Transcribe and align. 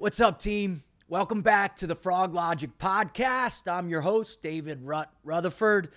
What's 0.00 0.18
up, 0.18 0.40
team? 0.40 0.82
Welcome 1.08 1.42
back 1.42 1.76
to 1.76 1.86
the 1.86 1.94
Froglogic 1.94 2.70
podcast. 2.78 3.70
I'm 3.70 3.90
your 3.90 4.00
host, 4.00 4.40
David 4.40 4.80
Rut 4.80 5.12
Rutherford. 5.24 5.90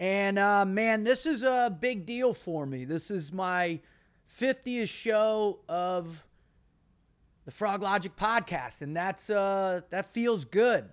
And 0.00 0.38
uh, 0.38 0.64
man, 0.64 1.04
this 1.04 1.26
is 1.26 1.42
a 1.42 1.68
big 1.78 2.06
deal 2.06 2.32
for 2.32 2.64
me. 2.64 2.86
This 2.86 3.10
is 3.10 3.30
my 3.30 3.80
50th 4.26 4.88
show 4.88 5.58
of 5.68 6.24
the 7.44 7.50
Froglogic 7.50 8.16
podcast, 8.16 8.80
and 8.80 8.96
that's 8.96 9.28
uh, 9.28 9.82
that 9.90 10.06
feels 10.06 10.46
good. 10.46 10.88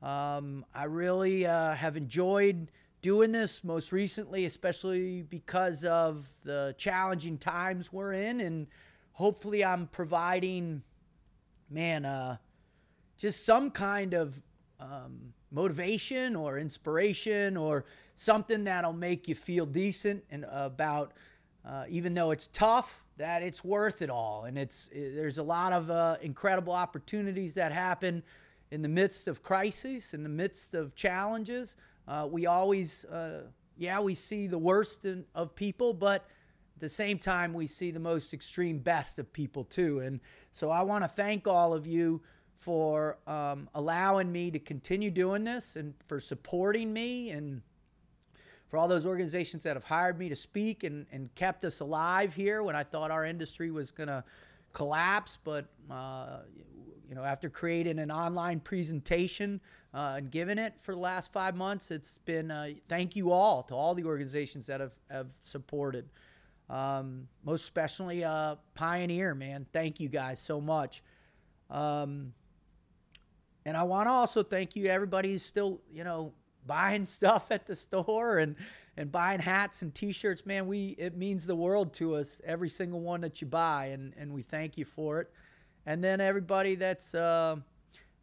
Um, 0.00 0.64
I 0.74 0.84
really 0.84 1.44
uh, 1.44 1.74
have 1.74 1.98
enjoyed 1.98 2.70
doing 3.02 3.32
this 3.32 3.62
most 3.62 3.92
recently, 3.92 4.46
especially 4.46 5.20
because 5.20 5.84
of 5.84 6.26
the 6.42 6.74
challenging 6.78 7.36
times 7.36 7.92
we're 7.92 8.14
in, 8.14 8.40
and 8.40 8.66
hopefully, 9.12 9.62
I'm 9.62 9.88
providing, 9.88 10.84
man, 11.72 12.04
uh, 12.04 12.36
just 13.16 13.46
some 13.46 13.70
kind 13.70 14.14
of 14.14 14.40
um, 14.78 15.32
motivation 15.50 16.36
or 16.36 16.58
inspiration 16.58 17.56
or 17.56 17.84
something 18.14 18.64
that'll 18.64 18.92
make 18.92 19.26
you 19.26 19.34
feel 19.34 19.64
decent 19.64 20.22
and 20.30 20.44
about, 20.50 21.12
uh, 21.66 21.84
even 21.88 22.14
though 22.14 22.30
it's 22.30 22.48
tough, 22.52 23.04
that 23.16 23.42
it's 23.42 23.64
worth 23.64 24.02
it 24.02 24.10
all. 24.10 24.44
And 24.44 24.58
it's 24.58 24.90
there's 24.92 25.38
a 25.38 25.42
lot 25.42 25.72
of 25.72 25.90
uh, 25.90 26.16
incredible 26.20 26.72
opportunities 26.72 27.54
that 27.54 27.72
happen 27.72 28.22
in 28.70 28.82
the 28.82 28.88
midst 28.88 29.28
of 29.28 29.42
crises, 29.42 30.14
in 30.14 30.22
the 30.22 30.28
midst 30.28 30.74
of 30.74 30.94
challenges. 30.94 31.76
Uh, 32.08 32.26
we 32.30 32.46
always, 32.46 33.04
uh, 33.06 33.42
yeah, 33.78 34.00
we 34.00 34.14
see 34.14 34.46
the 34.46 34.58
worst 34.58 35.04
in, 35.04 35.24
of 35.34 35.54
people, 35.54 35.92
but 35.94 36.26
the 36.82 36.88
same 36.88 37.16
time, 37.16 37.54
we 37.54 37.68
see 37.68 37.92
the 37.92 38.00
most 38.00 38.34
extreme 38.34 38.78
best 38.78 39.20
of 39.20 39.32
people 39.32 39.62
too. 39.62 40.00
And 40.00 40.20
so 40.50 40.68
I 40.68 40.82
want 40.82 41.04
to 41.04 41.08
thank 41.08 41.46
all 41.46 41.72
of 41.72 41.86
you 41.86 42.20
for 42.56 43.18
um, 43.28 43.68
allowing 43.74 44.30
me 44.30 44.50
to 44.50 44.58
continue 44.58 45.10
doing 45.10 45.44
this 45.44 45.76
and 45.76 45.94
for 46.08 46.18
supporting 46.18 46.92
me 46.92 47.30
and 47.30 47.62
for 48.68 48.78
all 48.78 48.88
those 48.88 49.06
organizations 49.06 49.62
that 49.62 49.76
have 49.76 49.84
hired 49.84 50.18
me 50.18 50.28
to 50.28 50.34
speak 50.34 50.82
and, 50.82 51.06
and 51.12 51.32
kept 51.36 51.64
us 51.64 51.78
alive 51.78 52.34
here 52.34 52.64
when 52.64 52.74
I 52.74 52.82
thought 52.82 53.12
our 53.12 53.24
industry 53.24 53.70
was 53.70 53.92
going 53.92 54.08
to 54.08 54.24
collapse. 54.72 55.38
But, 55.44 55.66
uh, 55.88 56.38
you 57.08 57.14
know, 57.14 57.22
after 57.22 57.48
creating 57.48 58.00
an 58.00 58.10
online 58.10 58.58
presentation 58.58 59.60
uh, 59.94 60.14
and 60.16 60.32
giving 60.32 60.58
it 60.58 60.80
for 60.80 60.94
the 60.94 61.00
last 61.00 61.32
five 61.32 61.54
months, 61.54 61.92
it's 61.92 62.18
been 62.18 62.50
uh, 62.50 62.70
thank 62.88 63.14
you 63.14 63.30
all 63.30 63.62
to 63.64 63.74
all 63.74 63.94
the 63.94 64.04
organizations 64.04 64.66
that 64.66 64.80
have, 64.80 64.94
have 65.10 65.28
supported. 65.42 66.08
Um, 66.70 67.28
most 67.44 67.62
especially 67.62 68.24
uh, 68.24 68.56
Pioneer, 68.74 69.34
man. 69.34 69.66
Thank 69.72 70.00
you 70.00 70.08
guys 70.08 70.40
so 70.40 70.60
much. 70.60 71.02
Um, 71.70 72.32
and 73.64 73.76
I 73.76 73.82
want 73.82 74.08
to 74.08 74.12
also 74.12 74.42
thank 74.42 74.74
you, 74.74 74.86
everybody 74.86 75.30
who's 75.30 75.44
still, 75.44 75.80
you 75.90 76.04
know, 76.04 76.32
buying 76.66 77.04
stuff 77.06 77.50
at 77.50 77.66
the 77.66 77.74
store 77.74 78.38
and 78.38 78.56
and 78.96 79.10
buying 79.10 79.40
hats 79.40 79.80
and 79.82 79.94
t-shirts 79.94 80.44
man 80.44 80.66
we 80.66 80.88
it 80.98 81.16
means 81.16 81.46
the 81.46 81.56
world 81.56 81.94
to 81.94 82.14
us 82.14 82.40
every 82.44 82.68
single 82.68 83.00
one 83.00 83.20
that 83.20 83.40
you 83.40 83.46
buy 83.46 83.86
and 83.86 84.12
and 84.18 84.32
we 84.32 84.42
thank 84.42 84.76
you 84.76 84.84
for 84.84 85.20
it 85.20 85.30
and 85.86 86.04
then 86.04 86.20
everybody 86.20 86.74
that's 86.74 87.14
uh, 87.14 87.56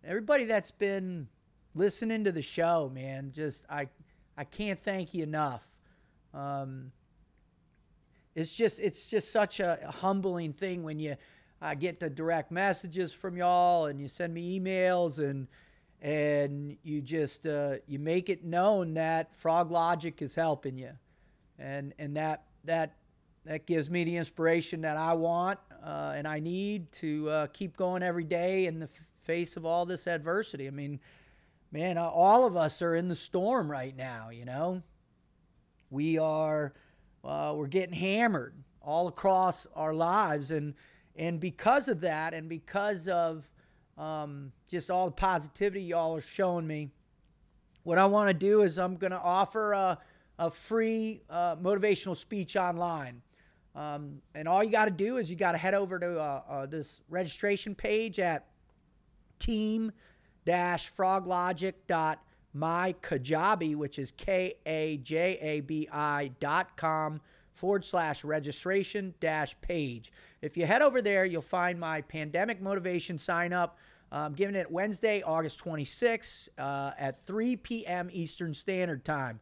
everybody 0.04 0.46
that's 0.46 0.72
been 0.72 1.28
listening 1.76 2.24
to 2.24 2.32
the 2.32 2.42
show 2.42 2.92
man 2.94 3.32
just 3.34 3.66
i 3.70 3.88
i 4.38 4.44
can't 4.44 4.80
thank 4.80 5.14
you 5.14 5.24
enough 5.24 5.68
um, 6.34 6.92
it's 8.40 8.56
just 8.56 8.80
it's 8.80 9.10
just 9.10 9.32
such 9.32 9.60
a 9.60 9.78
humbling 10.00 10.54
thing 10.54 10.84
when 10.84 11.00
you 11.00 11.16
get 11.80 12.00
the 12.00 12.10
direct 12.10 12.52
messages 12.52 13.12
from 13.12 13.36
y'all 13.36 13.88
and 13.88 14.00
you 14.00 14.08
send 14.08 14.34
me 14.34 14.60
emails 14.60 15.20
and 15.20 15.48
and 16.02 16.78
you 16.84 17.02
just 17.02 17.46
uh, 17.46 17.76
you 17.88 18.00
make 18.00 18.30
it 18.30 18.46
known 18.46 18.94
that 18.94 19.38
Froglogic 19.38 20.22
is 20.22 20.34
helping 20.34 20.78
you, 20.78 20.92
and 21.58 21.94
and 22.00 22.16
that 22.16 22.44
that 22.64 22.96
that 23.46 23.66
gives 23.66 23.90
me 23.90 24.04
the 24.06 24.16
inspiration 24.16 24.82
that 24.82 24.96
I 24.96 25.14
want 25.14 25.60
uh, 25.84 26.14
and 26.16 26.28
I 26.28 26.40
need 26.40 26.92
to 26.94 27.30
uh, 27.30 27.48
keep 27.48 27.76
going 27.76 28.04
every 28.04 28.24
day 28.24 28.66
in 28.66 28.80
the 28.80 28.90
face 29.22 29.58
of 29.58 29.66
all 29.66 29.86
this 29.86 30.08
adversity. 30.08 30.68
I 30.68 30.72
mean, 30.72 31.00
man, 31.72 31.98
all 31.98 32.46
of 32.46 32.56
us 32.56 32.82
are 32.82 32.96
in 32.96 33.08
the 33.08 33.16
storm 33.16 33.70
right 33.70 33.96
now. 33.96 34.30
You 34.30 34.46
know, 34.46 34.82
we 35.90 36.18
are 36.18 36.74
uh, 37.24 37.54
we're 37.56 37.68
getting 37.68 37.96
hammered 37.96 38.56
all 38.82 39.08
across 39.08 39.68
our 39.76 39.94
lives, 39.94 40.52
and 40.52 40.74
and 41.16 41.40
because 41.40 41.88
of 41.88 42.02
that, 42.02 42.34
and 42.34 42.48
because 42.48 43.08
of 43.08 43.50
um, 43.98 44.52
just 44.70 44.90
all 44.90 45.06
the 45.06 45.12
positivity 45.12 45.84
y'all 45.84 46.16
are 46.16 46.22
showing 46.22 46.66
me. 46.66 46.90
What 47.84 47.98
I 47.98 48.06
want 48.06 48.30
to 48.30 48.34
do 48.34 48.62
is 48.62 48.78
I'm 48.78 48.96
going 48.96 49.12
to 49.12 49.20
offer 49.20 49.74
a, 49.74 49.98
a 50.38 50.50
free 50.50 51.22
uh, 51.30 51.56
motivational 51.58 52.16
speech 52.16 52.56
online. 52.56 53.22
Um, 53.76 54.22
and 54.36 54.48
all 54.48 54.64
you 54.64 54.72
got 54.72 54.86
to 54.86 54.92
do 54.92 55.18
is 55.18 55.30
you 55.30 55.36
got 55.36 55.54
to 55.54 55.58
head 55.58 55.74
over 55.74 56.00
to 56.00 56.20
uh, 56.20 56.42
uh, 56.50 56.66
this 56.66 57.02
registration 57.10 57.76
page 57.76 58.20
at 58.20 58.48
team-froglogic.mykajabi, 62.54 63.76
which 63.76 64.00
is 64.00 64.12
K-A-J-A-B-I 64.12 64.62
dot 66.40 66.78
com 66.78 67.20
forward 67.54 67.84
slash 67.86 68.24
registration 68.24 69.14
dash 69.20 69.60
page. 69.62 70.12
If 70.42 70.56
you 70.56 70.66
head 70.66 70.82
over 70.82 71.02
there, 71.02 71.26
you'll 71.26 71.42
find 71.42 71.78
my 71.80 72.02
pandemic 72.02 72.62
motivation 72.62 73.18
sign 73.18 73.52
up. 73.54 73.78
I'm 74.12 74.34
giving 74.34 74.56
it 74.56 74.72
Wednesday, 74.72 75.22
August 75.22 75.64
26th 75.64 76.50
uh, 76.58 76.92
at 76.98 77.24
3 77.26 77.58
p.m. 77.58 78.10
Eastern 78.12 78.54
Standard 78.54 79.06
Time. 79.06 79.40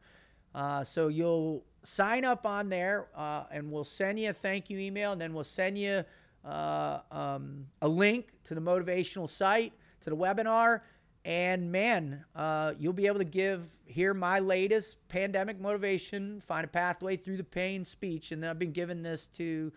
Uh, 0.54 0.84
so 0.84 1.08
you'll 1.08 1.64
sign 1.84 2.26
up 2.26 2.46
on 2.46 2.68
there 2.68 3.08
uh, 3.16 3.46
and 3.52 3.72
we'll 3.72 3.86
send 3.86 4.20
you 4.20 4.32
a 4.32 4.34
thank 4.34 4.70
you 4.70 4.78
email 4.78 5.14
and 5.14 5.22
then 5.22 5.34
we'll 5.34 5.44
send 5.46 5.78
you 5.78 6.04
uh, 6.44 7.00
um, 7.12 7.66
a 7.82 7.88
link 7.88 8.30
to 8.44 8.56
the 8.56 8.62
motivational 8.62 9.30
site, 9.30 9.72
to 10.02 10.10
the 10.10 10.16
webinar. 10.18 10.82
And 11.28 11.74
man, 11.74 12.24
uh, 12.38 12.74
you'll 12.80 12.94
be 12.94 13.08
able 13.08 13.20
to 13.20 13.26
give, 13.26 13.68
hear 13.84 14.14
my 14.14 14.40
latest 14.40 14.96
pandemic 15.10 15.60
motivation, 15.60 16.40
find 16.40 16.64
a 16.64 16.70
pathway 16.70 17.18
through 17.18 17.36
the 17.36 17.44
pain 17.44 17.84
speech. 17.84 18.32
And 18.32 18.42
then 18.42 18.50
I've 18.50 18.58
been 18.58 18.72
giving 18.72 19.02
this 19.02 19.28
to, 19.36 19.74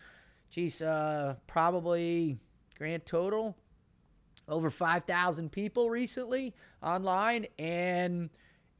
geez, 0.49 0.81
uh, 0.81 1.35
probably 1.49 2.39
grand 2.79 3.05
total 3.05 3.57
over 4.47 4.71
5,000 4.71 5.51
people 5.51 5.91
recently 5.91 6.55
online, 6.85 7.47
and 7.59 8.31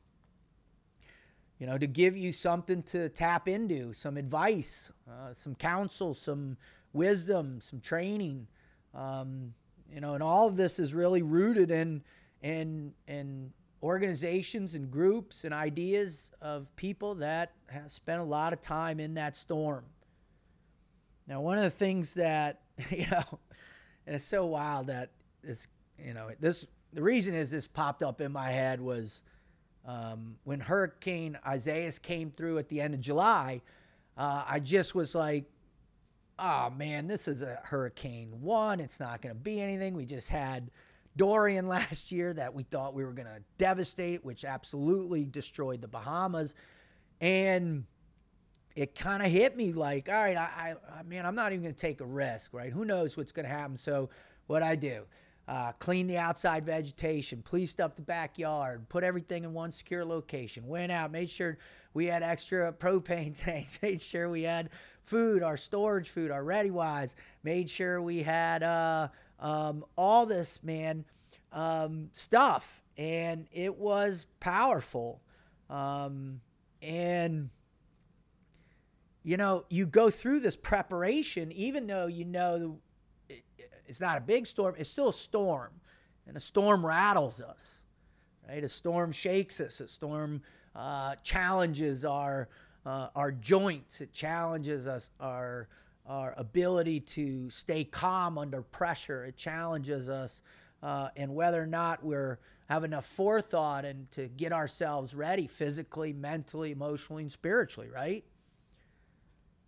you 1.59 1.67
know, 1.67 1.79
to 1.79 1.87
give 1.87 2.17
you 2.17 2.33
something 2.33 2.83
to 2.83 3.09
tap 3.09 3.49
into, 3.49 3.93
some 3.93 4.17
advice, 4.17 4.91
uh, 5.09 5.33
some 5.33 5.55
counsel, 5.55 6.13
some 6.13 6.57
wisdom, 6.93 7.61
some 7.61 7.81
training. 7.81 8.47
Um, 8.93 9.55
you 9.93 10.01
know, 10.01 10.15
and 10.15 10.23
all 10.23 10.49
of 10.49 10.57
this 10.57 10.79
is 10.79 10.93
really 10.93 11.23
rooted 11.23 11.71
in 11.71 12.03
in 12.43 12.93
in 13.07 13.53
organizations 13.85 14.75
and 14.75 14.91
groups 14.91 15.45
and 15.45 15.53
ideas 15.53 16.29
of 16.41 16.75
people 16.75 17.17
that 17.17 17.53
have 17.67 17.93
spent 17.93 18.19
a 18.19 18.25
lot 18.25 18.55
of 18.55 18.63
time 18.63 18.99
in 18.99 19.13
that 19.15 19.37
storm. 19.37 19.85
Now, 21.29 21.43
one 21.43 21.59
of 21.59 21.65
the 21.65 21.71
things 21.71 22.15
that 22.15 22.63
you 22.91 23.07
know, 23.11 23.39
and 24.07 24.17
it's 24.17 24.25
so 24.25 24.47
wild 24.47 24.87
that 24.87 25.11
this, 25.43 25.69
you 25.99 26.15
know, 26.15 26.31
this 26.41 26.67
the 26.95 27.03
reason 27.03 27.35
is 27.35 27.51
this 27.51 27.69
popped 27.69 28.03
up 28.03 28.21
in 28.23 28.33
my 28.33 28.51
head 28.51 28.81
was 28.81 29.23
um, 29.87 30.37
when 30.45 30.61
Hurricane 30.61 31.39
Isaias 31.47 31.99
came 31.99 32.31
through 32.31 32.59
at 32.59 32.69
the 32.69 32.81
end 32.81 32.95
of 32.95 33.01
July. 33.01 33.61
Uh, 34.17 34.45
I 34.49 34.61
just 34.61 34.95
was 34.95 35.15
like, 35.15 35.45
oh 36.39 36.71
man, 36.71 37.07
this 37.07 37.29
is 37.29 37.43
a 37.43 37.59
Hurricane 37.65 38.41
One. 38.41 38.81
It's 38.81 38.99
not 38.99 39.21
going 39.21 39.35
to 39.35 39.41
be 39.41 39.61
anything. 39.61 39.95
We 39.95 40.07
just 40.07 40.31
had 40.31 40.71
Dorian 41.17 41.69
last 41.69 42.13
year 42.13 42.33
that 42.33 42.55
we 42.55 42.63
thought 42.65 42.95
we 42.95 43.05
were 43.05 43.13
going 43.13 43.29
to 43.29 43.43
devastate, 43.59 44.25
which 44.25 44.45
absolutely 44.45 45.25
destroyed 45.25 45.81
the 45.81 45.89
Bahamas. 45.89 46.55
And 47.21 47.85
it 48.75 48.95
kind 48.95 49.23
of 49.23 49.31
hit 49.31 49.57
me 49.57 49.73
like, 49.73 50.09
all 50.09 50.15
right, 50.15 50.37
I, 50.37 50.75
I, 50.93 50.99
I 50.99 51.03
mean, 51.05 51.25
I'm 51.25 51.35
not 51.35 51.53
even 51.53 51.63
going 51.63 51.75
to 51.75 51.81
take 51.81 52.01
a 52.01 52.07
risk, 52.07 52.53
right? 52.53 52.73
Who 52.73 52.85
knows 52.85 53.17
what's 53.17 53.33
going 53.33 53.47
to 53.47 53.53
happen? 53.53 53.77
So, 53.77 54.11
what 54.47 54.63
I 54.63 54.77
do, 54.77 55.05
uh, 55.49 55.73
clean 55.79 56.07
the 56.07 56.19
outside 56.19 56.67
vegetation, 56.67 57.43
policed 57.43 57.81
up 57.81 57.97
the 57.97 58.03
backyard, 58.03 58.89
put 58.89 59.05
everything 59.05 59.45
in 59.45 59.55
one 59.55 59.73
secure 59.73 60.05
location. 60.05 60.67
Went 60.67 60.93
out, 60.93 61.13
made 61.13 61.31
sure 61.31 61.57
we 61.95 62.07
had 62.07 62.23
extra 62.23 62.73
propane 62.73 63.35
tanks, 63.39 63.79
made 63.81 64.03
sure 64.03 64.29
we 64.29 64.43
had 64.43 64.71
food, 65.03 65.43
our 65.43 65.57
storage 65.57 66.11
food, 66.11 66.31
our 66.31 66.43
ReadyWise, 66.43 67.15
made 67.43 67.71
sure 67.71 68.03
we 68.03 68.23
had 68.23 68.63
uh, 68.63 69.09
um, 69.41 69.85
all 69.97 70.27
this, 70.27 70.63
man, 70.63 71.05
um, 71.53 72.09
stuff. 72.13 72.83
And 72.97 73.47
it 73.53 73.77
was 73.77 74.27
powerful. 74.41 75.21
Um, 75.69 76.41
and, 76.83 77.51
you 79.23 79.37
know, 79.37 79.65
you 79.69 79.87
go 79.87 80.11
through 80.11 80.41
this 80.41 80.57
preparation, 80.57 81.51
even 81.53 81.87
though 81.87 82.07
you 82.07 82.25
know 82.25 82.79
it's 83.87 84.01
not 84.01 84.19
a 84.19 84.21
big 84.21 84.47
storm, 84.47 84.75
it's 84.79 84.91
still 84.91 85.09
a 85.09 85.13
storm. 85.13 85.73
And 86.27 86.37
a 86.37 86.41
storm 86.41 86.85
rattles 86.85 87.41
us, 87.41 87.83
right? 88.49 88.65
A 88.65 88.69
storm 88.69 89.13
shakes 89.13 89.61
us. 89.61 89.81
A 89.81 89.89
storm 89.89 90.43
uh, 90.75 91.17
challenges 91.23 92.05
our, 92.05 92.49
uh, 92.87 93.09
our 93.15 93.31
joints. 93.31 94.01
It 94.01 94.13
challenges 94.13 94.87
us, 94.87 95.11
our, 95.21 95.69
our 96.07 96.35
ability 96.37 97.01
to 97.01 97.49
stay 97.51 97.85
calm 97.85 98.39
under 98.39 98.63
pressure. 98.63 99.25
It 99.25 99.37
challenges 99.37 100.09
us 100.09 100.43
uh, 100.83 101.09
and 101.17 101.35
whether 101.35 101.63
or 101.63 101.67
not 101.67 102.05
we're 102.05 102.39
have 102.69 102.85
enough 102.85 103.05
forethought 103.05 103.85
and 103.85 104.11
to 104.11 104.27
get 104.27 104.51
ourselves 104.51 105.15
ready 105.15 105.47
physically, 105.47 106.15
mentally, 106.15 106.73
emotionally, 106.73 107.23
and 107.23 107.31
spiritually, 107.33 107.91
right? 107.91 108.25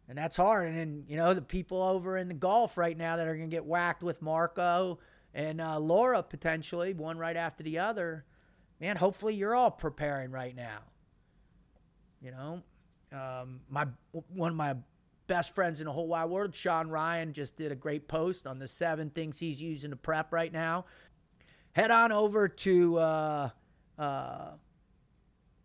and 0.08 0.16
that's 0.16 0.36
hard. 0.36 0.68
And 0.68 0.78
then 0.78 1.04
you 1.08 1.16
know 1.16 1.34
the 1.34 1.42
people 1.42 1.82
over 1.82 2.16
in 2.16 2.28
the 2.28 2.34
Gulf 2.34 2.76
right 2.76 2.96
now 2.96 3.16
that 3.16 3.26
are 3.26 3.36
going 3.36 3.50
to 3.50 3.54
get 3.54 3.64
whacked 3.64 4.02
with 4.02 4.22
Marco 4.22 4.98
and 5.34 5.60
uh, 5.60 5.78
Laura 5.78 6.22
potentially 6.22 6.94
one 6.94 7.18
right 7.18 7.36
after 7.36 7.62
the 7.62 7.78
other. 7.78 8.24
Man, 8.80 8.96
hopefully 8.96 9.34
you're 9.34 9.54
all 9.54 9.70
preparing 9.70 10.30
right 10.30 10.54
now. 10.54 10.78
You 12.20 12.30
know, 12.32 12.62
um, 13.12 13.60
my 13.68 13.86
one 14.28 14.50
of 14.50 14.56
my 14.56 14.76
best 15.26 15.55
friends 15.55 15.81
in 15.81 15.87
the 15.87 15.93
whole 15.93 16.06
wide 16.06 16.26
world, 16.26 16.55
Sean 16.55 16.88
Ryan, 16.88 17.32
just 17.32 17.56
did 17.56 17.73
a 17.73 17.76
great 17.76 18.08
post 18.08 18.46
on 18.46 18.58
the 18.58 18.69
seven 18.69 19.11
things 19.11 19.38
he's 19.38 19.61
using 19.61 19.90
to 19.90 19.96
prep 19.96 20.32
right 20.32 20.52
now. 20.52 20.84
Head 21.73 21.90
on 21.90 22.12
over 22.12 22.49
to 22.49 22.99
uh, 22.99 23.50
uh, 23.99 24.50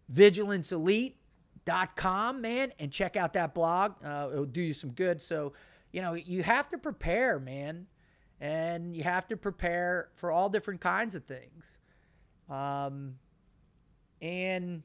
Vigilance 0.09 0.71
Elite 0.71 1.17
dot 1.63 1.95
com 1.95 2.41
man 2.41 2.73
and 2.79 2.91
check 2.91 3.15
out 3.15 3.33
that 3.33 3.53
blog. 3.53 3.93
Uh, 4.03 4.29
it'll 4.31 4.45
do 4.45 4.61
you 4.61 4.73
some 4.73 4.91
good. 4.91 5.21
So 5.21 5.53
you 5.91 6.01
know 6.01 6.13
you 6.13 6.43
have 6.43 6.69
to 6.69 6.77
prepare 6.77 7.39
man 7.39 7.87
and 8.39 8.95
you 8.95 9.03
have 9.03 9.27
to 9.27 9.37
prepare 9.37 10.09
for 10.15 10.31
all 10.31 10.49
different 10.49 10.81
kinds 10.81 11.15
of 11.15 11.23
things. 11.25 11.79
Um, 12.49 13.15
and 14.21 14.83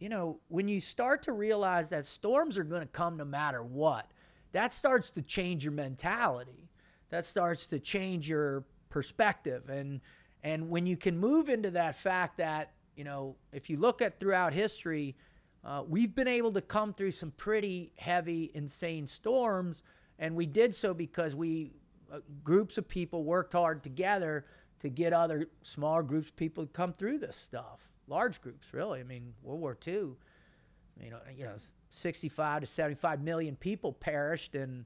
you 0.00 0.08
know 0.08 0.40
when 0.48 0.66
you 0.66 0.80
start 0.80 1.22
to 1.22 1.32
realize 1.32 1.88
that 1.90 2.04
storms 2.06 2.58
are 2.58 2.64
going 2.64 2.82
to 2.82 2.88
come 2.88 3.16
no 3.16 3.24
matter 3.24 3.62
what 3.62 4.10
that 4.52 4.74
starts 4.74 5.10
to 5.10 5.22
change 5.22 5.64
your 5.64 5.72
mentality. 5.72 6.68
That 7.10 7.26
starts 7.26 7.66
to 7.66 7.78
change 7.78 8.28
your 8.28 8.64
perspective. 8.88 9.68
And 9.68 10.00
and 10.42 10.70
when 10.70 10.86
you 10.86 10.96
can 10.96 11.18
move 11.18 11.48
into 11.48 11.70
that 11.72 11.94
fact 11.94 12.38
that 12.38 12.72
you 12.96 13.04
know 13.04 13.36
if 13.52 13.70
you 13.70 13.76
look 13.76 14.02
at 14.02 14.18
throughout 14.18 14.52
history 14.52 15.16
uh, 15.62 15.82
we've 15.86 16.14
been 16.14 16.28
able 16.28 16.52
to 16.52 16.62
come 16.62 16.90
through 16.90 17.12
some 17.12 17.30
pretty 17.32 17.92
heavy, 17.98 18.50
insane 18.54 19.06
storms, 19.06 19.82
and 20.18 20.34
we 20.34 20.46
did 20.46 20.74
so 20.74 20.94
because 20.94 21.34
we 21.34 21.72
uh, 22.10 22.20
groups 22.42 22.78
of 22.78 22.88
people 22.88 23.24
worked 23.24 23.52
hard 23.52 23.82
together 23.82 24.46
to 24.78 24.88
get 24.88 25.12
other 25.12 25.48
smaller 25.62 26.02
groups 26.02 26.28
of 26.28 26.36
people 26.36 26.64
to 26.64 26.72
come 26.72 26.94
through 26.94 27.18
this 27.18 27.36
stuff. 27.36 27.89
Large 28.10 28.42
groups, 28.42 28.74
really. 28.74 29.00
I 29.00 29.04
mean, 29.04 29.32
World 29.42 29.60
War 29.60 29.78
II, 29.86 29.92
you 29.92 31.10
know, 31.10 31.20
you 31.34 31.44
know, 31.44 31.54
65 31.90 32.60
to 32.60 32.66
75 32.66 33.22
million 33.22 33.56
people 33.56 33.92
perished 33.92 34.54
and 34.54 34.84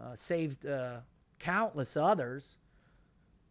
uh, 0.00 0.14
saved 0.14 0.66
uh, 0.66 0.98
countless 1.38 1.96
others. 1.96 2.58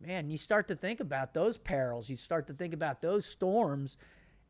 Man, 0.06 0.30
you 0.30 0.38
start 0.38 0.68
to 0.68 0.76
think 0.76 1.00
about 1.00 1.34
those 1.34 1.58
perils. 1.58 2.10
You 2.10 2.18
start 2.18 2.48
to 2.48 2.54
think 2.54 2.74
about 2.74 3.02
those 3.02 3.26
storms 3.26 3.98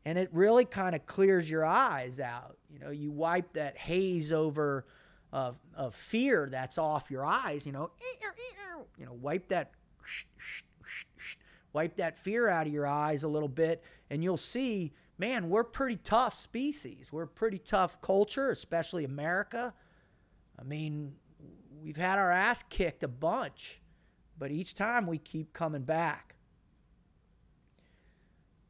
and 0.04 0.16
it 0.16 0.30
really 0.32 0.64
kind 0.64 0.94
of 0.94 1.04
clears 1.06 1.50
your 1.50 1.64
eyes 1.64 2.20
out. 2.20 2.56
You 2.70 2.78
know, 2.78 2.90
you 2.90 3.10
wipe 3.10 3.52
that 3.54 3.76
haze 3.76 4.32
over 4.32 4.86
of, 5.32 5.56
of 5.74 5.94
fear 5.94 6.48
that's 6.50 6.78
off 6.78 7.10
your 7.10 7.24
eyes. 7.24 7.66
You 7.66 7.72
know, 7.72 7.90
you 8.98 9.04
know, 9.06 9.12
wipe 9.12 9.48
that 9.48 9.72
wipe 11.72 11.96
that 11.96 12.16
fear 12.16 12.48
out 12.48 12.66
of 12.66 12.72
your 12.72 12.86
eyes 12.86 13.22
a 13.24 13.28
little 13.28 13.48
bit, 13.48 13.82
and 14.10 14.22
you'll 14.22 14.36
see, 14.36 14.92
man, 15.18 15.48
we're 15.48 15.64
pretty 15.64 15.96
tough 15.96 16.34
species. 16.38 17.12
We're 17.12 17.24
a 17.24 17.28
pretty 17.28 17.58
tough 17.58 18.00
culture, 18.00 18.50
especially 18.50 19.04
America. 19.04 19.74
I 20.58 20.62
mean, 20.62 21.14
we've 21.82 21.96
had 21.96 22.18
our 22.18 22.30
ass 22.30 22.64
kicked 22.68 23.02
a 23.02 23.08
bunch, 23.08 23.80
but 24.38 24.50
each 24.50 24.74
time 24.74 25.06
we 25.06 25.18
keep 25.18 25.52
coming 25.52 25.82
back. 25.82 26.36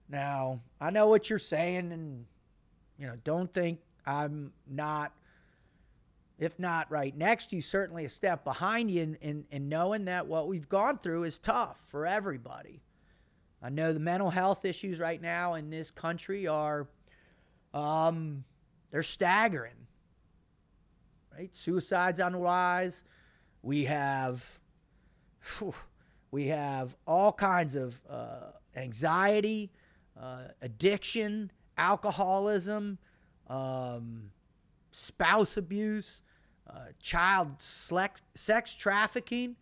Now, 0.09 0.61
I 0.81 0.91
know 0.91 1.09
what 1.09 1.29
you're 1.29 1.39
saying, 1.39 1.93
and, 1.93 2.25
you 2.99 3.07
know, 3.07 3.17
don't 3.25 3.53
think 3.53 3.81
I'm 4.07 4.53
not, 4.67 5.13
if 6.39 6.59
not 6.59 6.91
right 6.91 7.15
next 7.15 7.51
to 7.51 7.57
you, 7.57 7.63
certainly 7.63 8.07
a 8.07 8.09
step 8.09 8.43
behind 8.43 8.91
you 8.91 9.03
in, 9.03 9.15
in, 9.17 9.45
in 9.51 9.69
knowing 9.69 10.07
that 10.07 10.27
what 10.27 10.49
we've 10.49 10.69
gone 10.69 10.99
through 10.99 11.25
is 11.25 11.39
tough 11.39 11.83
for 11.89 12.07
everybody. 12.07 12.81
I 13.63 13.71
know 13.71 13.93
the 13.93 14.01
mental 14.01 14.31
health 14.31 14.65
issues 14.65 14.99
right 15.01 15.21
now 15.21 15.55
in 15.55 15.71
this 15.71 15.91
country 15.91 16.47
are, 16.47 16.87
um, 17.75 18.45
they're 18.91 19.03
staggering. 19.03 19.87
Right? 21.37 21.55
Suicides 21.55 22.21
on 22.21 22.33
the 22.33 22.39
rise. 22.39 23.05
We 23.63 23.85
have, 23.85 24.45
whew, 25.59 25.75
we 26.31 26.49
have 26.49 26.97
all 27.07 27.33
kinds 27.33 27.75
of 27.75 28.01
uh, 28.09 28.53
anxiety 28.77 29.71
uh, 30.21 30.49
addiction, 30.63 31.51
alcoholism, 31.77 32.99
um, 33.49 34.31
spouse 34.91 35.57
abuse, 35.57 36.23
uh, 36.69 36.87
child 37.01 37.55
sex 37.59 38.75
trafficking. 38.75 39.57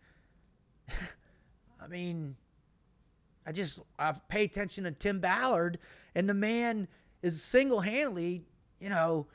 I 1.81 1.87
mean, 1.87 2.35
I 3.47 3.53
just 3.53 3.79
I 3.97 4.13
pay 4.27 4.43
attention 4.43 4.83
to 4.83 4.91
Tim 4.91 5.19
Ballard, 5.21 5.79
and 6.13 6.29
the 6.29 6.33
man 6.33 6.87
is 7.23 7.41
single-handedly, 7.41 8.43
you 8.79 8.89
know, 8.89 9.27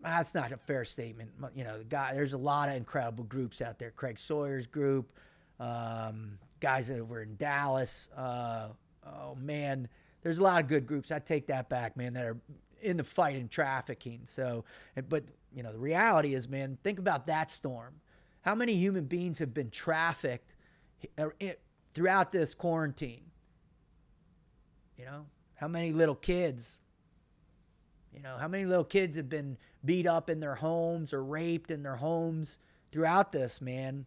that's 0.00 0.34
not 0.34 0.52
a 0.52 0.56
fair 0.56 0.84
statement. 0.84 1.30
You 1.54 1.64
know, 1.64 1.78
the 1.78 1.84
guy. 1.84 2.14
There's 2.14 2.32
a 2.32 2.38
lot 2.38 2.68
of 2.68 2.76
incredible 2.76 3.24
groups 3.24 3.60
out 3.60 3.78
there. 3.78 3.90
Craig 3.90 4.18
Sawyer's 4.18 4.66
group, 4.66 5.12
um, 5.60 6.38
guys 6.60 6.90
over 6.90 7.22
in 7.22 7.36
Dallas. 7.36 8.08
Uh, 8.16 8.68
oh 9.06 9.34
man, 9.34 9.88
there's 10.22 10.38
a 10.38 10.42
lot 10.42 10.62
of 10.62 10.68
good 10.68 10.86
groups. 10.86 11.10
I 11.10 11.18
take 11.18 11.48
that 11.48 11.68
back, 11.68 11.96
man, 11.96 12.14
that 12.14 12.26
are 12.26 12.38
in 12.80 12.96
the 12.96 13.04
fight 13.04 13.36
in 13.36 13.48
trafficking. 13.48 14.20
So, 14.24 14.64
but 15.08 15.24
you 15.52 15.62
know, 15.62 15.72
the 15.72 15.78
reality 15.78 16.34
is, 16.34 16.48
man, 16.48 16.78
think 16.82 16.98
about 16.98 17.26
that 17.26 17.50
storm. 17.50 17.94
How 18.42 18.54
many 18.54 18.74
human 18.76 19.04
beings 19.04 19.38
have 19.40 19.52
been 19.52 19.70
trafficked 19.70 20.54
uh, 21.18 21.28
throughout 21.92 22.32
this 22.32 22.54
quarantine? 22.54 23.27
You 24.98 25.04
know, 25.04 25.26
how 25.54 25.68
many 25.68 25.92
little 25.92 26.16
kids? 26.16 26.80
You 28.12 28.20
know, 28.20 28.36
how 28.38 28.48
many 28.48 28.64
little 28.64 28.84
kids 28.84 29.16
have 29.16 29.28
been 29.28 29.56
beat 29.84 30.06
up 30.06 30.28
in 30.28 30.40
their 30.40 30.56
homes 30.56 31.12
or 31.12 31.22
raped 31.22 31.70
in 31.70 31.84
their 31.84 31.96
homes 31.96 32.58
throughout 32.90 33.30
this, 33.30 33.60
man? 33.60 34.06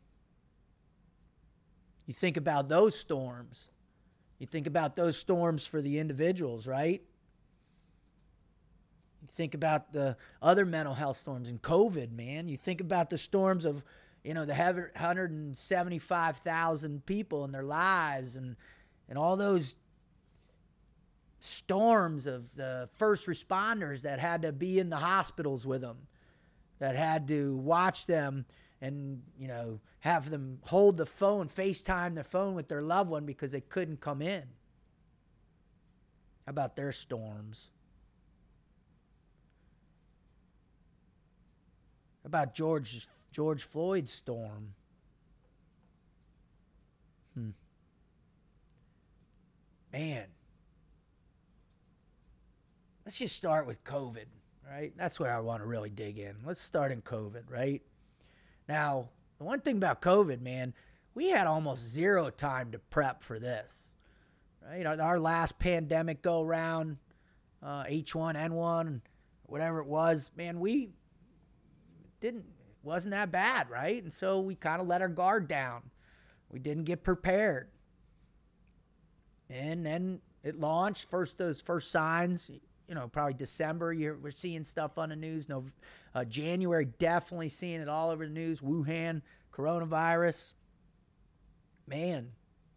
You 2.08 2.14
think 2.14 2.36
about 2.36 2.68
those 2.68 2.94
storms. 2.94 3.70
You 4.38 4.48
think 4.48 4.68
about 4.68 4.98
those 4.98 5.18
storms 5.18 5.66
for 5.66 5.82
the 5.82 5.98
individuals, 5.98 6.68
right? 6.68 7.02
You 9.22 9.28
think 9.32 9.54
about 9.54 9.94
the 9.94 10.18
other 10.42 10.66
mental 10.66 10.96
health 10.96 11.18
storms 11.18 11.50
and 11.50 11.62
COVID, 11.62 12.12
man. 12.12 12.50
You 12.50 12.58
think 12.58 12.82
about 12.82 13.10
the 13.10 13.18
storms 13.18 13.64
of, 13.66 13.86
you 14.24 14.34
know, 14.34 14.44
the 14.46 14.56
175,000 14.56 17.06
people 17.06 17.46
and 17.46 17.54
their 17.54 17.64
lives 17.64 18.36
and 18.36 18.58
and 19.08 19.18
all 19.18 19.36
those 19.36 19.74
storms 21.42 22.28
of 22.28 22.56
the 22.56 22.88
first 22.94 23.28
responders 23.28 24.04
that 24.04 24.20
had 24.20 24.44
to 24.44 24.54
be 24.54 24.80
in 24.80 24.90
the 24.90 24.98
hospitals 24.98 25.66
with 25.66 25.82
them, 25.82 25.98
that 26.80 26.96
had 26.96 27.28
to 27.28 27.58
watch 27.58 28.06
them 28.06 28.46
and, 28.80 29.24
you 29.38 29.48
know, 29.48 29.80
have 30.00 30.30
them 30.30 30.60
hold 30.64 30.98
the 30.98 31.06
phone, 31.06 31.48
FaceTime 31.48 32.16
their 32.16 32.24
phone 32.24 32.54
with 32.54 32.68
their 32.68 32.82
loved 32.82 33.10
one 33.10 33.26
because 33.26 33.52
they 33.52 33.62
couldn't 33.62 34.00
come 34.00 34.22
in. 34.22 34.44
How 36.46 36.52
about 36.52 36.76
their 36.76 36.92
storms? 36.92 37.72
About 42.24 42.54
George 42.54 43.08
George 43.32 43.64
Floyd's 43.64 44.12
storm? 44.12 44.74
Hmm. 47.34 47.50
Man, 49.92 50.26
let's 53.12 53.20
just 53.20 53.36
start 53.36 53.68
with 53.68 53.84
COVID, 53.84 54.24
right? 54.66 54.94
That's 54.96 55.20
where 55.20 55.36
I 55.36 55.42
want 55.42 55.62
to 55.62 55.68
really 55.68 55.90
dig 55.90 56.18
in. 56.18 56.34
Let's 56.46 56.62
start 56.62 56.94
in 56.94 57.02
COVID, 57.02 57.44
right? 57.50 57.82
Now, 58.70 59.10
the 59.38 59.44
one 59.44 59.60
thing 59.60 59.76
about 59.76 60.02
COVID, 60.02 60.40
man, 60.40 60.74
we 61.14 61.28
had 61.28 61.46
almost 61.46 61.86
zero 61.86 62.30
time 62.30 62.72
to 62.72 62.80
prep 62.80 63.22
for 63.22 63.38
this, 63.38 63.92
right? 64.66 64.86
Our 64.86 65.20
last 65.20 65.60
pandemic 65.60 66.22
go 66.22 66.42
round, 66.42 67.00
uh, 67.62 67.84
H1N1, 67.84 69.02
whatever 69.44 69.80
it 69.80 69.88
was, 69.88 70.32
man, 70.38 70.62
we 70.62 70.92
didn't 72.22 72.46
it 72.46 72.78
wasn't 72.82 73.12
that 73.12 73.30
bad, 73.30 73.70
right? 73.70 74.02
And 74.02 74.14
so 74.14 74.40
we 74.40 74.56
kind 74.56 74.82
of 74.82 74.88
let 74.88 75.02
our 75.02 75.10
guard 75.10 75.50
down. 75.50 75.82
We 76.50 76.60
didn't 76.60 76.86
get 76.86 77.04
prepared. 77.04 77.72
And 79.50 79.86
then 79.86 80.22
it 80.46 80.58
launched 80.58 81.10
first 81.10 81.38
those 81.38 81.60
first 81.60 81.92
signs 81.92 82.50
you 82.92 82.96
know, 82.96 83.08
probably 83.08 83.34
December. 83.34 83.94
You're, 83.94 84.18
we're 84.18 84.32
seeing 84.32 84.66
stuff 84.66 84.98
on 84.98 85.08
the 85.08 85.16
news. 85.16 85.48
No, 85.48 85.64
uh, 86.14 86.26
January, 86.26 86.90
definitely 87.00 87.48
seeing 87.48 87.80
it 87.80 87.88
all 87.88 88.10
over 88.10 88.28
the 88.28 88.34
news. 88.34 88.60
Wuhan, 88.60 89.22
coronavirus. 89.54 90.52
Man, 91.88 92.34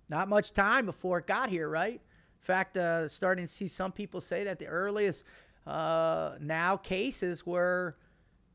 not 0.09 0.29
much 0.29 0.53
time 0.53 0.87
before 0.87 1.19
it 1.19 1.27
got 1.27 1.51
here, 1.51 1.69
right? 1.69 1.95
In 1.95 2.01
fact, 2.39 2.77
uh, 2.77 3.09
starting 3.09 3.49
to 3.49 3.53
see 3.53 3.67
some 3.67 3.91
people 3.91 4.21
say 4.21 4.45
that 4.45 4.61
the 4.61 4.67
earliest 4.67 5.25
uh, 5.67 6.35
now 6.41 6.77
cases 6.77 7.45
were 7.45 7.97